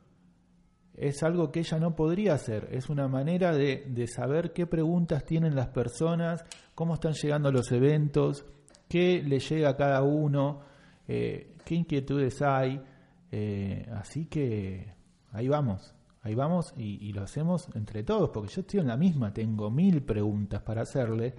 [1.01, 5.25] es algo que ella no podría hacer, es una manera de, de, saber qué preguntas
[5.25, 6.45] tienen las personas,
[6.75, 8.45] cómo están llegando los eventos,
[8.87, 10.61] qué le llega a cada uno,
[11.09, 12.83] eh, qué inquietudes hay.
[13.33, 14.93] Eh, así que
[15.33, 19.33] ahí vamos, ahí vamos y, lo hacemos entre todos, porque yo estoy en la misma,
[19.33, 21.35] tengo mil preguntas para hacerle,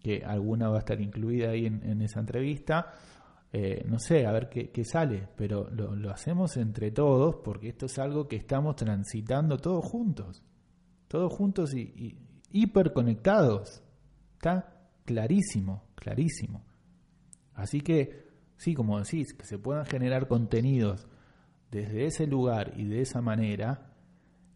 [0.00, 2.94] que alguna va a estar incluida ahí en, en esa entrevista
[3.56, 8.00] eh, no sé, a ver qué, sale, pero lo, hacemos entre todos porque esto es
[8.00, 10.42] algo que estamos transitando todos juntos,
[11.06, 12.18] todos juntos y, y
[12.50, 13.80] hiperconectados.
[14.32, 16.64] Está clarísimo, clarísimo.
[17.54, 18.26] Así que,
[18.56, 21.06] sí, como decís, que se puedan generar contenidos
[21.70, 23.94] desde ese lugar y de esa manera,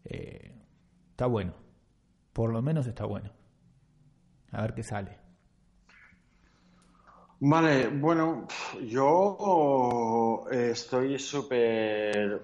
[0.06, 0.56] eh,
[1.12, 1.54] está bueno.
[2.32, 3.30] Por lo menos está bueno.
[4.50, 5.17] A ver qué sale.
[7.40, 8.48] Vale, bueno,
[8.84, 12.42] yo eh, estoy súper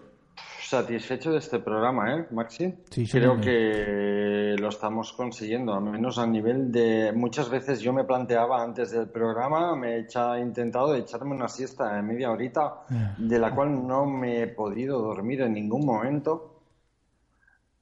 [0.63, 2.73] satisfecho de este programa, ¿eh, Maxi?
[2.91, 7.13] Sí, Creo que lo estamos consiguiendo, al menos a nivel de...
[7.13, 12.03] Muchas veces yo me planteaba antes del programa, me he intentado echarme una siesta de
[12.03, 12.85] media horita,
[13.19, 16.51] de la cual no me he podido dormir en ningún momento.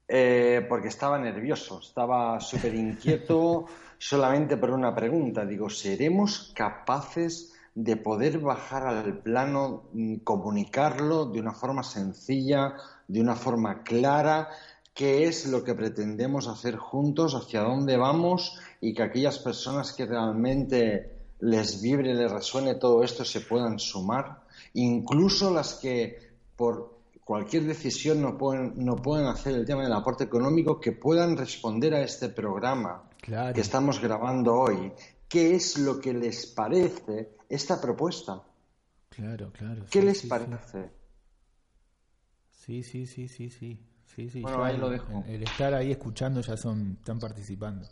[0.08, 3.64] Eh, porque estaba nervioso, estaba súper inquieto
[4.02, 5.46] solamente por una pregunta.
[5.46, 12.74] Digo, ¿seremos capaces de poder bajar al plano, mm, comunicarlo de una forma sencilla,
[13.06, 14.48] de una forma clara?
[14.92, 17.36] ¿Qué es lo que pretendemos hacer juntos?
[17.36, 18.58] ¿Hacia dónde vamos?
[18.80, 24.42] Y que aquellas personas que realmente les vibre, les resuene todo esto se puedan sumar.
[24.74, 26.18] Incluso las que
[26.56, 31.36] por cualquier decisión no pueden, no pueden hacer el tema del aporte económico, que puedan
[31.36, 34.92] responder a este programa que estamos grabando hoy.
[35.28, 38.42] ¿Qué es lo que les parece esta propuesta?
[39.08, 39.84] Claro, claro.
[39.90, 40.90] ¿Qué les parece?
[42.50, 43.80] Sí, sí, sí, sí, sí.
[44.04, 45.24] sí, sí bueno, ahí lo dejo.
[45.26, 47.88] El, estar ahí escuchando ya son, están participando.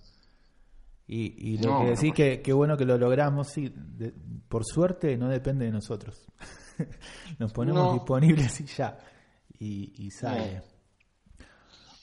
[1.06, 3.72] Y, y lo que decís, que, que, bueno que lo logramos, sí,
[4.48, 6.26] por suerte no depende de nosotros.
[7.38, 8.98] Nos ponemos disponibles y ya
[9.60, 10.62] y, sale.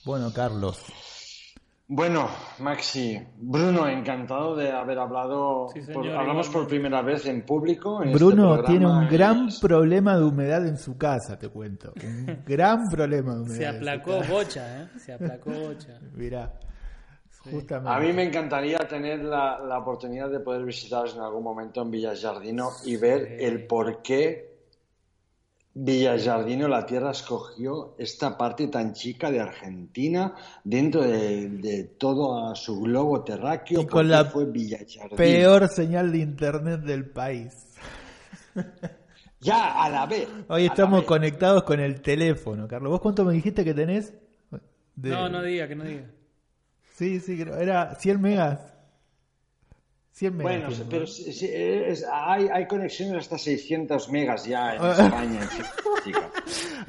[0.04, 0.78] Bueno, Carlos.
[1.90, 2.28] Bueno,
[2.58, 5.68] Maxi, Bruno, encantado de haber hablado.
[6.18, 8.00] hablamos por primera vez en público.
[8.12, 11.94] Bruno este tiene un gran problema de humedad en su casa, te cuento.
[12.04, 13.56] Un gran problema de humedad.
[13.56, 14.88] Se aplacó bocha, ¿eh?
[14.98, 15.98] Se aplacó bocha.
[16.14, 16.52] Mira,
[17.50, 17.90] justamente.
[17.90, 21.90] A mí me encantaría tener la, la, oportunidad de poder visitaros en algún momento en
[21.90, 24.47] Villa Jardino y ver el por qué
[25.80, 33.22] Villallardino La Tierra escogió esta parte tan chica de Argentina dentro de, todo su globo
[33.22, 33.82] terráqueo.
[33.82, 34.48] Y con la fue
[35.16, 37.54] peor señal de internet del país.
[39.40, 40.26] Ya, a la vez.
[40.48, 42.90] Hoy estamos conectados con el teléfono, Carlos.
[42.90, 44.12] ¿Vos cuánto me dijiste que tenés?
[44.96, 46.10] No, no diga, que no diga.
[46.94, 48.74] Sí, sí, era 100 megas.
[50.18, 50.78] 100 megas.
[50.78, 51.04] Bueno, pero
[52.12, 55.40] hay, hay conexiones hasta 600 megas ya en España.
[55.42, 56.14] en.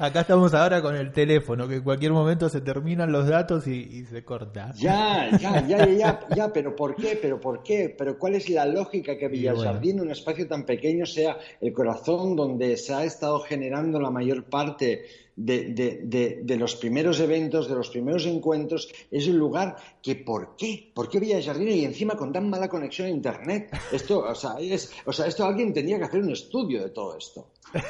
[0.00, 3.82] Acá estamos ahora con el teléfono, que en cualquier momento se terminan los datos y,
[3.82, 4.72] y se corta.
[4.74, 7.18] Ya, ya, ya, ya, ya, ya, pero ¿por qué?
[7.22, 7.94] ¿Pero por qué?
[7.96, 12.76] ¿Pero cuál es la lógica que Villasardín, un espacio tan pequeño, sea el corazón donde
[12.76, 15.04] se ha estado generando la mayor parte
[15.42, 18.88] de, de- de- de los primeros eventos, de los primeros encuentros?
[19.10, 20.90] Es un lugar que ¿por qué?
[20.94, 23.70] ¿Por qué Villasardín y encima con tan mala conexión a Internet?
[23.92, 27.16] Esto, o sea, es, o sea, esto alguien tendría que hacer un estudio de todo
[27.16, 27.48] esto.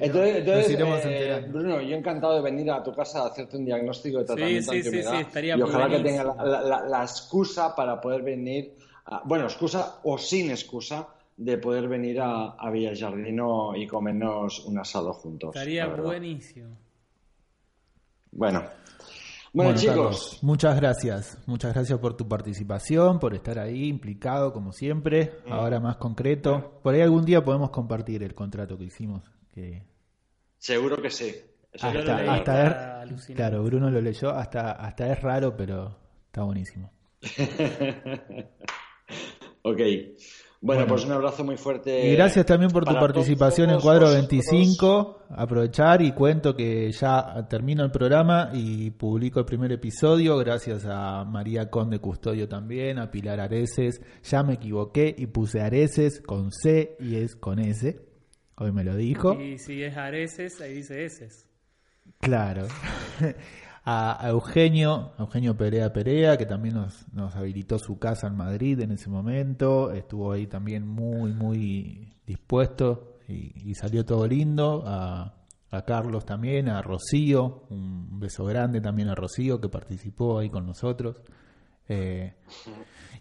[0.00, 0.66] Entonces,
[1.10, 1.46] eh.
[1.48, 4.82] Bruno, yo encantado de venir a tu casa a hacerte un diagnóstico de tratamiento sí,
[4.82, 8.74] sí, sí, estaría y ojalá que tenga la, la- la- la excusa para poder venir,
[9.06, 14.78] a- bueno, excusa o sin excusa, de poder venir a, a Villallardino y comernos un
[14.78, 15.54] asado juntos.
[15.54, 16.76] Estaría buenísimo.
[18.32, 18.64] Bueno,
[19.52, 21.38] bueno, chicos, Carlos, muchas gracias.
[21.46, 25.38] Muchas gracias por tu participación, por estar ahí implicado como siempre.
[25.46, 25.52] Mm.
[25.52, 26.80] Ahora más concreto.
[26.82, 29.22] Por ahí algún día podemos compartir el contrato que hicimos.
[29.54, 29.82] Que
[30.58, 31.34] seguro que sí.
[31.72, 34.30] Eso hasta, leí, hasta es- claro, Bruno lo leyó.
[34.30, 36.90] Hasta, hasta es raro, pero está buenísimo.
[39.62, 39.80] ok.
[40.60, 40.86] Bueno, Bueno.
[40.94, 42.08] pues un abrazo muy fuerte.
[42.10, 44.28] Y gracias también por tu participación en Cuadro vosotros.
[44.28, 45.18] 25.
[45.30, 50.36] Aprovechar y cuento que ya termino el programa y publico el primer episodio.
[50.38, 54.00] Gracias a María Conde Custodio también, a Pilar Areces.
[54.24, 58.00] Ya me equivoqué y puse Areces con C y es con S.
[58.58, 59.34] Hoy me lo dijo.
[59.38, 61.46] Y si es areces, ahí dice eses.
[62.20, 62.66] Claro.
[63.88, 68.90] A, Eugenio, Eugenio Perea Perea, que también nos, nos habilitó su casa en Madrid en
[68.90, 69.92] ese momento.
[69.92, 74.82] Estuvo ahí también muy, muy dispuesto y, salió todo lindo.
[74.86, 75.32] A,
[75.86, 81.20] Carlos también, a Rocío, un beso grande también a Rocío que participó ahí con nosotros.
[81.86, 82.34] Eh,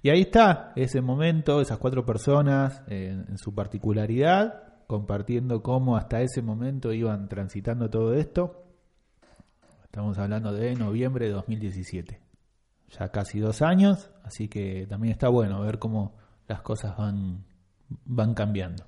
[0.01, 6.41] y ahí está, ese momento, esas cuatro personas en su particularidad, compartiendo cómo hasta ese
[6.41, 8.64] momento iban transitando todo esto.
[9.95, 12.19] Estamos hablando de noviembre de 2017.
[12.99, 16.17] Ya casi dos años, así que también está bueno ver cómo
[16.49, 17.45] las cosas van,
[18.03, 18.83] van cambiando.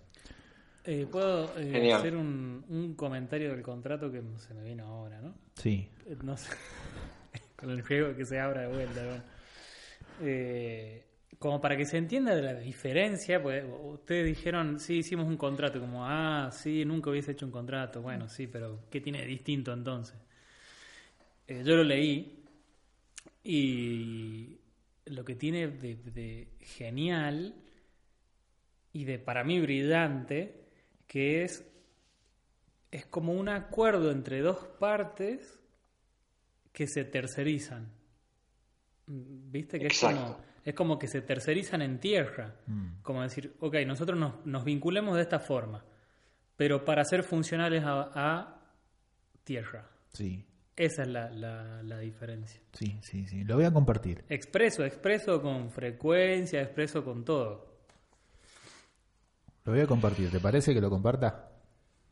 [0.84, 5.34] Eh, Puedo eh, hacer un, un comentario del contrato que se me vino ahora, ¿no?
[5.56, 6.52] Sí, Eh, No sé,
[7.56, 9.06] con el juego que se abra de vuelta.
[9.06, 9.24] bueno.
[10.20, 11.08] Eh,
[11.40, 15.80] como para que se entienda de la diferencia, pues ustedes dijeron, sí, hicimos un contrato,
[15.80, 18.02] como, ah, sí, nunca hubiese hecho un contrato.
[18.02, 20.27] Bueno, sí, pero ¿qué tiene de distinto entonces?
[21.48, 22.44] Eh, yo lo leí
[23.44, 24.60] y
[25.06, 27.56] lo que tiene de, de genial
[28.92, 30.66] y de para mí brillante,
[31.08, 31.66] que es,
[32.92, 35.60] es como un acuerdo entre dos partes
[36.74, 37.92] que se tercerizan.
[39.08, 39.80] Mm, ¿Viste?
[39.80, 42.56] Que es como, es como que se tercerizan en tierra.
[42.66, 43.02] Mm.
[43.02, 45.86] Como decir, ok, nosotros nos, nos vinculemos de esta forma,
[46.56, 48.62] pero para ser funcionales a, a
[49.44, 49.90] tierra.
[50.12, 50.44] sí,
[50.78, 52.62] Esa es la, la, la diferencia.
[52.74, 53.44] sí, sí, sí.
[53.44, 54.24] Lo voy a compartir.
[54.30, 57.66] Expreso, expreso con frecuencia, expreso con todo.
[59.66, 60.30] Lo voy a compartir.
[60.32, 61.50] ¿Te parece que lo comparta?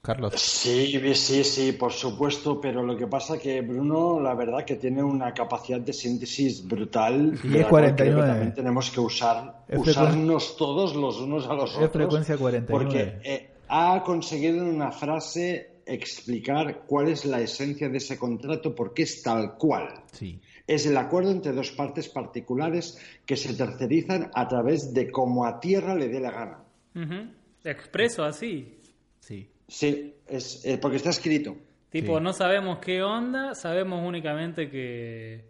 [0.01, 0.33] Carlos.
[0.35, 5.01] Sí, sí, sí, por supuesto, pero lo que pasa que Bruno, la verdad que tiene
[5.01, 7.39] una capacidad de síntesis brutal.
[7.43, 8.27] Y es la cual creo que 49.
[8.29, 11.91] también tenemos que usar, Es usarnos todos los unos a los Es otros.
[11.91, 12.83] frecuencia 49.
[12.85, 18.73] Porque eh, ha conseguido en una frase explicar cuál es la esencia de ese contrato,
[18.73, 20.03] porque es tal cual.
[20.11, 25.45] Sí, Es el acuerdo entre dos partes particulares que se tercerizan a través de como
[25.45, 26.63] a tierra le dé la gana.
[26.95, 27.29] Ujú.
[27.63, 28.79] Expreso así.
[29.19, 29.49] sí.
[29.67, 31.55] Sí, es, eh, porque está escrito.
[31.89, 32.23] Tipo, Sí.
[32.23, 35.45] no sabemos qué onda, sabemos únicamente que,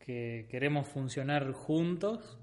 [0.00, 2.36] que queremos funcionar juntos,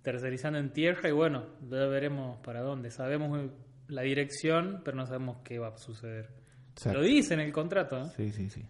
[0.00, 2.90] tercerizando en tierra y bueno, ya veremos para dónde.
[2.90, 3.50] Sabemos
[3.88, 6.30] la dirección, pero no sabemos qué va a suceder.
[6.76, 6.98] Exacto.
[6.98, 8.10] Lo dice en el contrato, ¿eh?
[8.16, 8.62] Sí, sí, sí.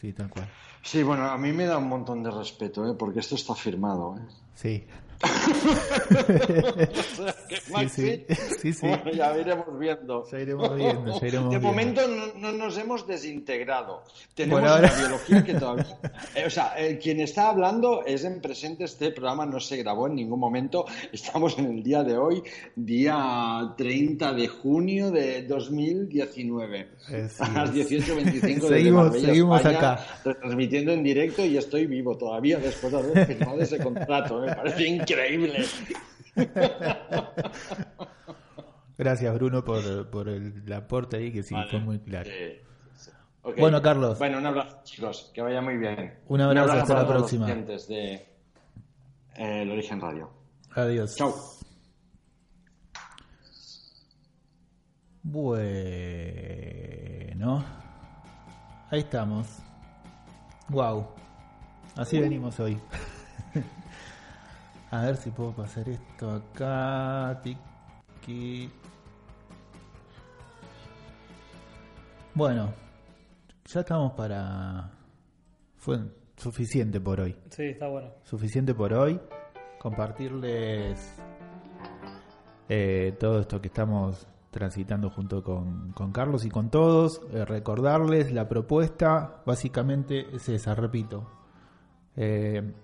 [0.00, 0.48] Sí, tal cual.
[0.82, 2.94] Sí, bueno, a mí me da un montón de respeto, ¿eh?
[2.96, 4.16] porque esto está firmado.
[4.16, 4.22] ¿eh?
[4.54, 4.84] Sí.
[7.72, 8.24] Maxi, sí.
[8.60, 8.86] Sí, sí.
[8.86, 10.24] Bueno, ya iremos viendo.
[10.30, 11.60] Ya iremos viendo, ya iremos de viendo.
[11.60, 14.02] momento no, no nos hemos desintegrado.
[14.34, 14.90] Tenemos Por ahora.
[14.92, 15.86] una biología que todavía...
[16.34, 18.84] Eh, o sea, eh, quien está hablando es en presente.
[18.84, 20.86] Este programa no se grabó en ningún momento.
[21.12, 22.42] Estamos en el día de hoy,
[22.76, 26.88] día 30 de junio de 2019.
[27.10, 27.90] Eh, sí, a las es.
[27.90, 30.06] 18.25 desde Seguimos- seguimos España, acá.
[30.22, 34.40] Transmitiendo en directo y estoy vivo todavía después de haber firmado ese contrato.
[34.40, 35.11] Me parece increíble.
[38.98, 41.70] Gracias, Bruno, por, por el, el aporte ahí, que sí, Vale.
[41.70, 42.30] fue muy claro.
[42.30, 43.10] Sí.
[43.58, 44.18] Bueno, Carlos.
[44.18, 45.30] Bueno, un abrazo, chicos.
[45.34, 46.14] Que vaya muy bien.
[46.28, 47.46] Un abrazo, hasta para la los próxima.
[47.46, 48.28] oyentes de eh,
[49.62, 50.30] El Origen Radio.
[50.74, 51.16] Adiós.
[51.16, 51.34] Chao.
[57.32, 57.64] Bueno.
[58.90, 59.46] Ahí estamos.
[60.68, 61.08] Wow.
[61.96, 62.78] Así venimos hoy.
[64.92, 67.40] A ver si puedo pasar esto acá.
[67.42, 68.70] Tiki.
[72.34, 72.74] Bueno,
[73.64, 74.90] ya estamos para...
[75.78, 75.98] Fue
[76.36, 77.34] suficiente por hoy.
[77.48, 78.10] Sí, está bueno.
[78.24, 79.18] Suficiente por hoy.
[79.78, 81.14] Compartirles
[82.68, 87.22] eh, todo esto que estamos transitando junto con, con Carlos y con todos.
[87.32, 89.42] Eh, recordarles la propuesta.
[89.46, 91.30] Básicamente es esa, repito.
[92.14, 92.74] Eh,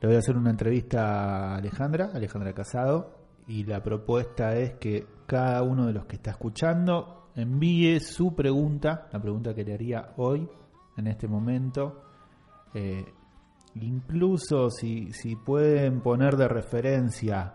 [0.00, 3.16] le voy a hacer una entrevista a Alejandra, Alejandra Casado,
[3.46, 9.08] y la propuesta es que cada uno de los que está escuchando envíe su pregunta,
[9.12, 10.48] la pregunta que le haría hoy,
[10.96, 12.02] en este momento.
[12.74, 13.04] Eh,
[13.76, 17.54] incluso si, si pueden poner de referencia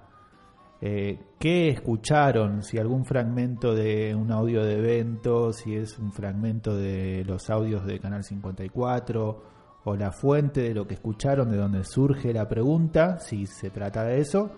[0.79, 6.75] eh, qué escucharon, si algún fragmento de un audio de evento, si es un fragmento
[6.75, 11.83] de los audios de Canal 54 o la fuente de lo que escucharon, de donde
[11.83, 14.51] surge la pregunta, si se trata de eso,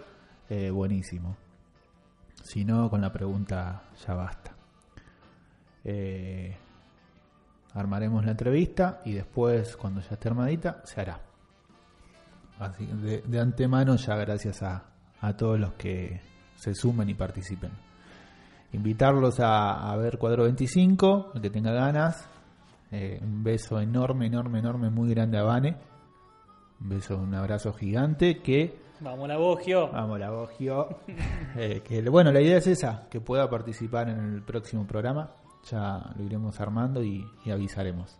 [0.49, 1.37] eh, buenísimo.
[2.43, 4.53] Si no, con la pregunta ya basta.
[5.85, 6.55] Eh,
[7.73, 11.21] armaremos la entrevista y después, cuando ya esté armadita, se hará.
[12.59, 14.83] Así que de, antemano, ya gracias a,
[15.21, 16.21] a todos los que
[16.55, 17.71] se sumen y participen.
[18.73, 22.27] Invitarlos a, a ver Cuadro 25, el que tenga ganas.
[22.95, 25.75] Eh, un beso enorme, enorme, enorme, muy grande a Vane.
[26.79, 29.89] Un beso, un abrazo gigante que Vamos la Gio.
[29.91, 30.99] Vamos, la Gio.
[31.55, 35.31] Eh, que, bueno, la idea es esa, que pueda participar en el próximo programa.
[35.69, 38.17] Ya lo iremos armando y, y avisaremos.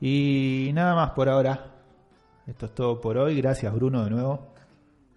[0.00, 1.72] Y nada más por ahora.
[2.46, 3.36] Esto es todo por hoy.
[3.36, 4.48] Gracias, Bruno, de nuevo,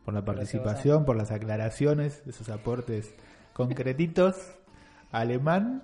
[0.04, 3.16] por la participación, por las aclaraciones, esos aportes
[3.54, 4.36] concretitos.
[5.12, 5.84] Alemán.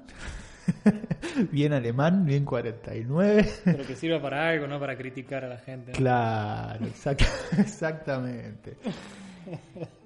[1.51, 3.49] bien alemán, bien 49.
[3.65, 5.91] Pero que sirva para algo, no para criticar a la gente.
[5.91, 5.97] ¿no?
[5.97, 7.27] Claro, exact-
[7.59, 8.77] exactamente.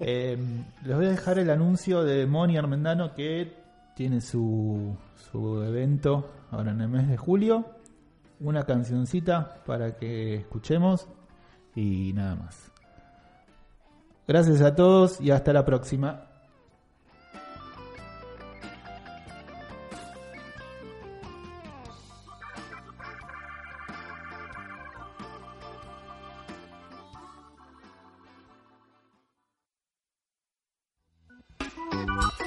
[0.00, 0.36] Eh,
[0.84, 3.52] les voy a dejar el anuncio de Moni Armendano que
[3.94, 4.96] tiene su,
[5.30, 7.64] su evento ahora en el mes de julio.
[8.40, 11.08] Una cancioncita para que escuchemos
[11.74, 12.70] y nada más.
[14.26, 16.27] Gracias a todos y hasta la próxima.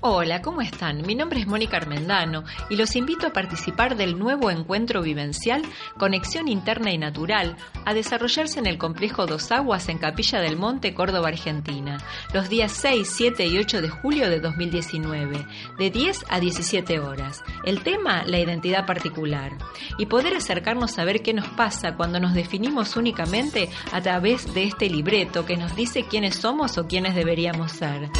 [0.00, 1.02] Hola, ¿cómo están?
[1.02, 5.62] Mi nombre es Mónica Armendano y los invito a participar del nuevo encuentro vivencial
[5.98, 10.94] Conexión Interna y Natural a desarrollarse en el complejo Dos Aguas en Capilla del Monte,
[10.94, 11.98] Córdoba, Argentina,
[12.32, 15.46] los días 6, 7 y 8 de julio de 2019,
[15.78, 17.42] de 10 a 17 horas.
[17.64, 19.52] El tema, la identidad particular.
[19.98, 24.64] Y poder acercarnos a ver qué nos pasa cuando nos definimos únicamente a través de
[24.64, 28.10] este libreto que nos dice quiénes somos o quiénes deberíamos ser.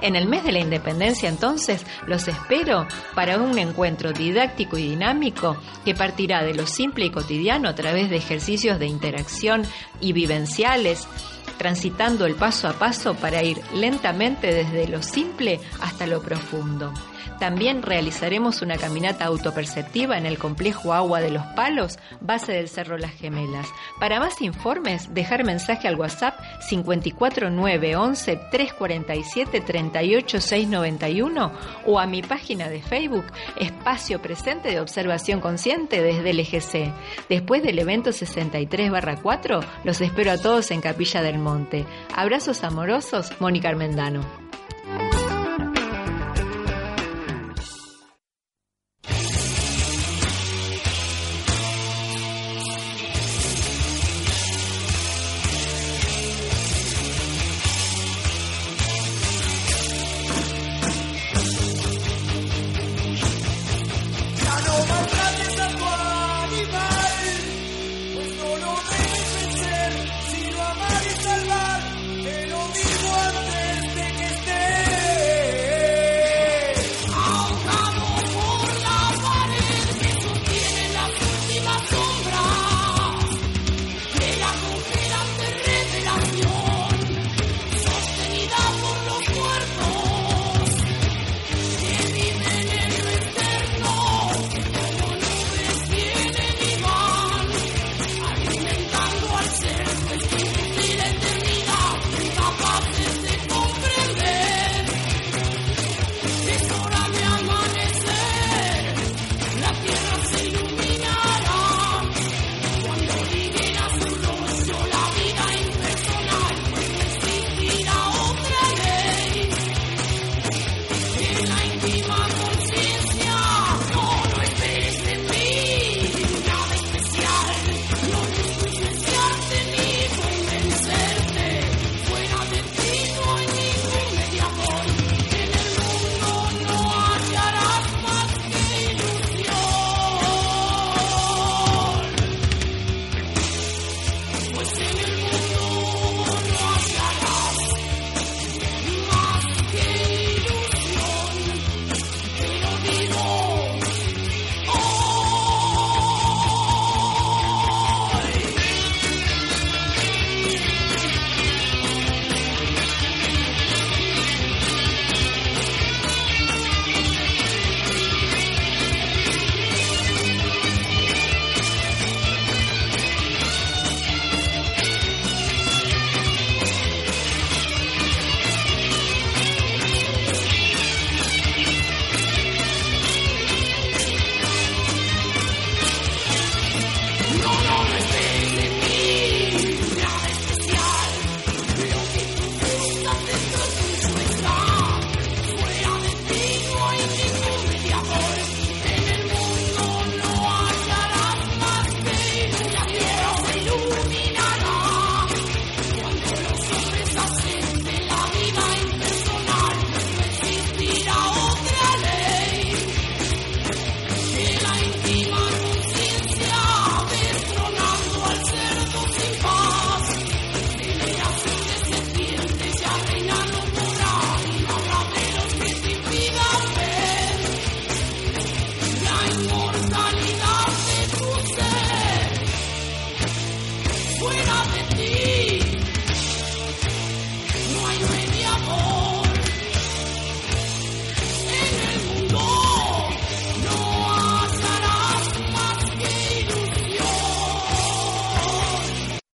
[0.00, 5.56] En el mes de la independencia entonces los espero para un encuentro didáctico y dinámico
[5.84, 9.62] que partirá de lo simple y cotidiano a través de ejercicios de interacción
[10.00, 11.08] y vivenciales,
[11.56, 16.92] transitando el paso a paso para ir lentamente desde lo simple hasta lo profundo.
[17.38, 22.98] También realizaremos una caminata autoperceptiva en el complejo Agua de los Palos, base del Cerro
[22.98, 23.68] Las Gemelas.
[23.98, 26.38] Para más informes, dejar mensaje al WhatsApp
[26.68, 31.52] 54911 347 38691
[31.86, 33.26] o a mi página de Facebook
[33.56, 36.92] Espacio Presente de Observación Consciente desde el EGC.
[37.28, 41.86] Después del evento 63-4, los espero a todos en Capilla del Monte.
[42.14, 44.47] Abrazos amorosos, Mónica Armendano.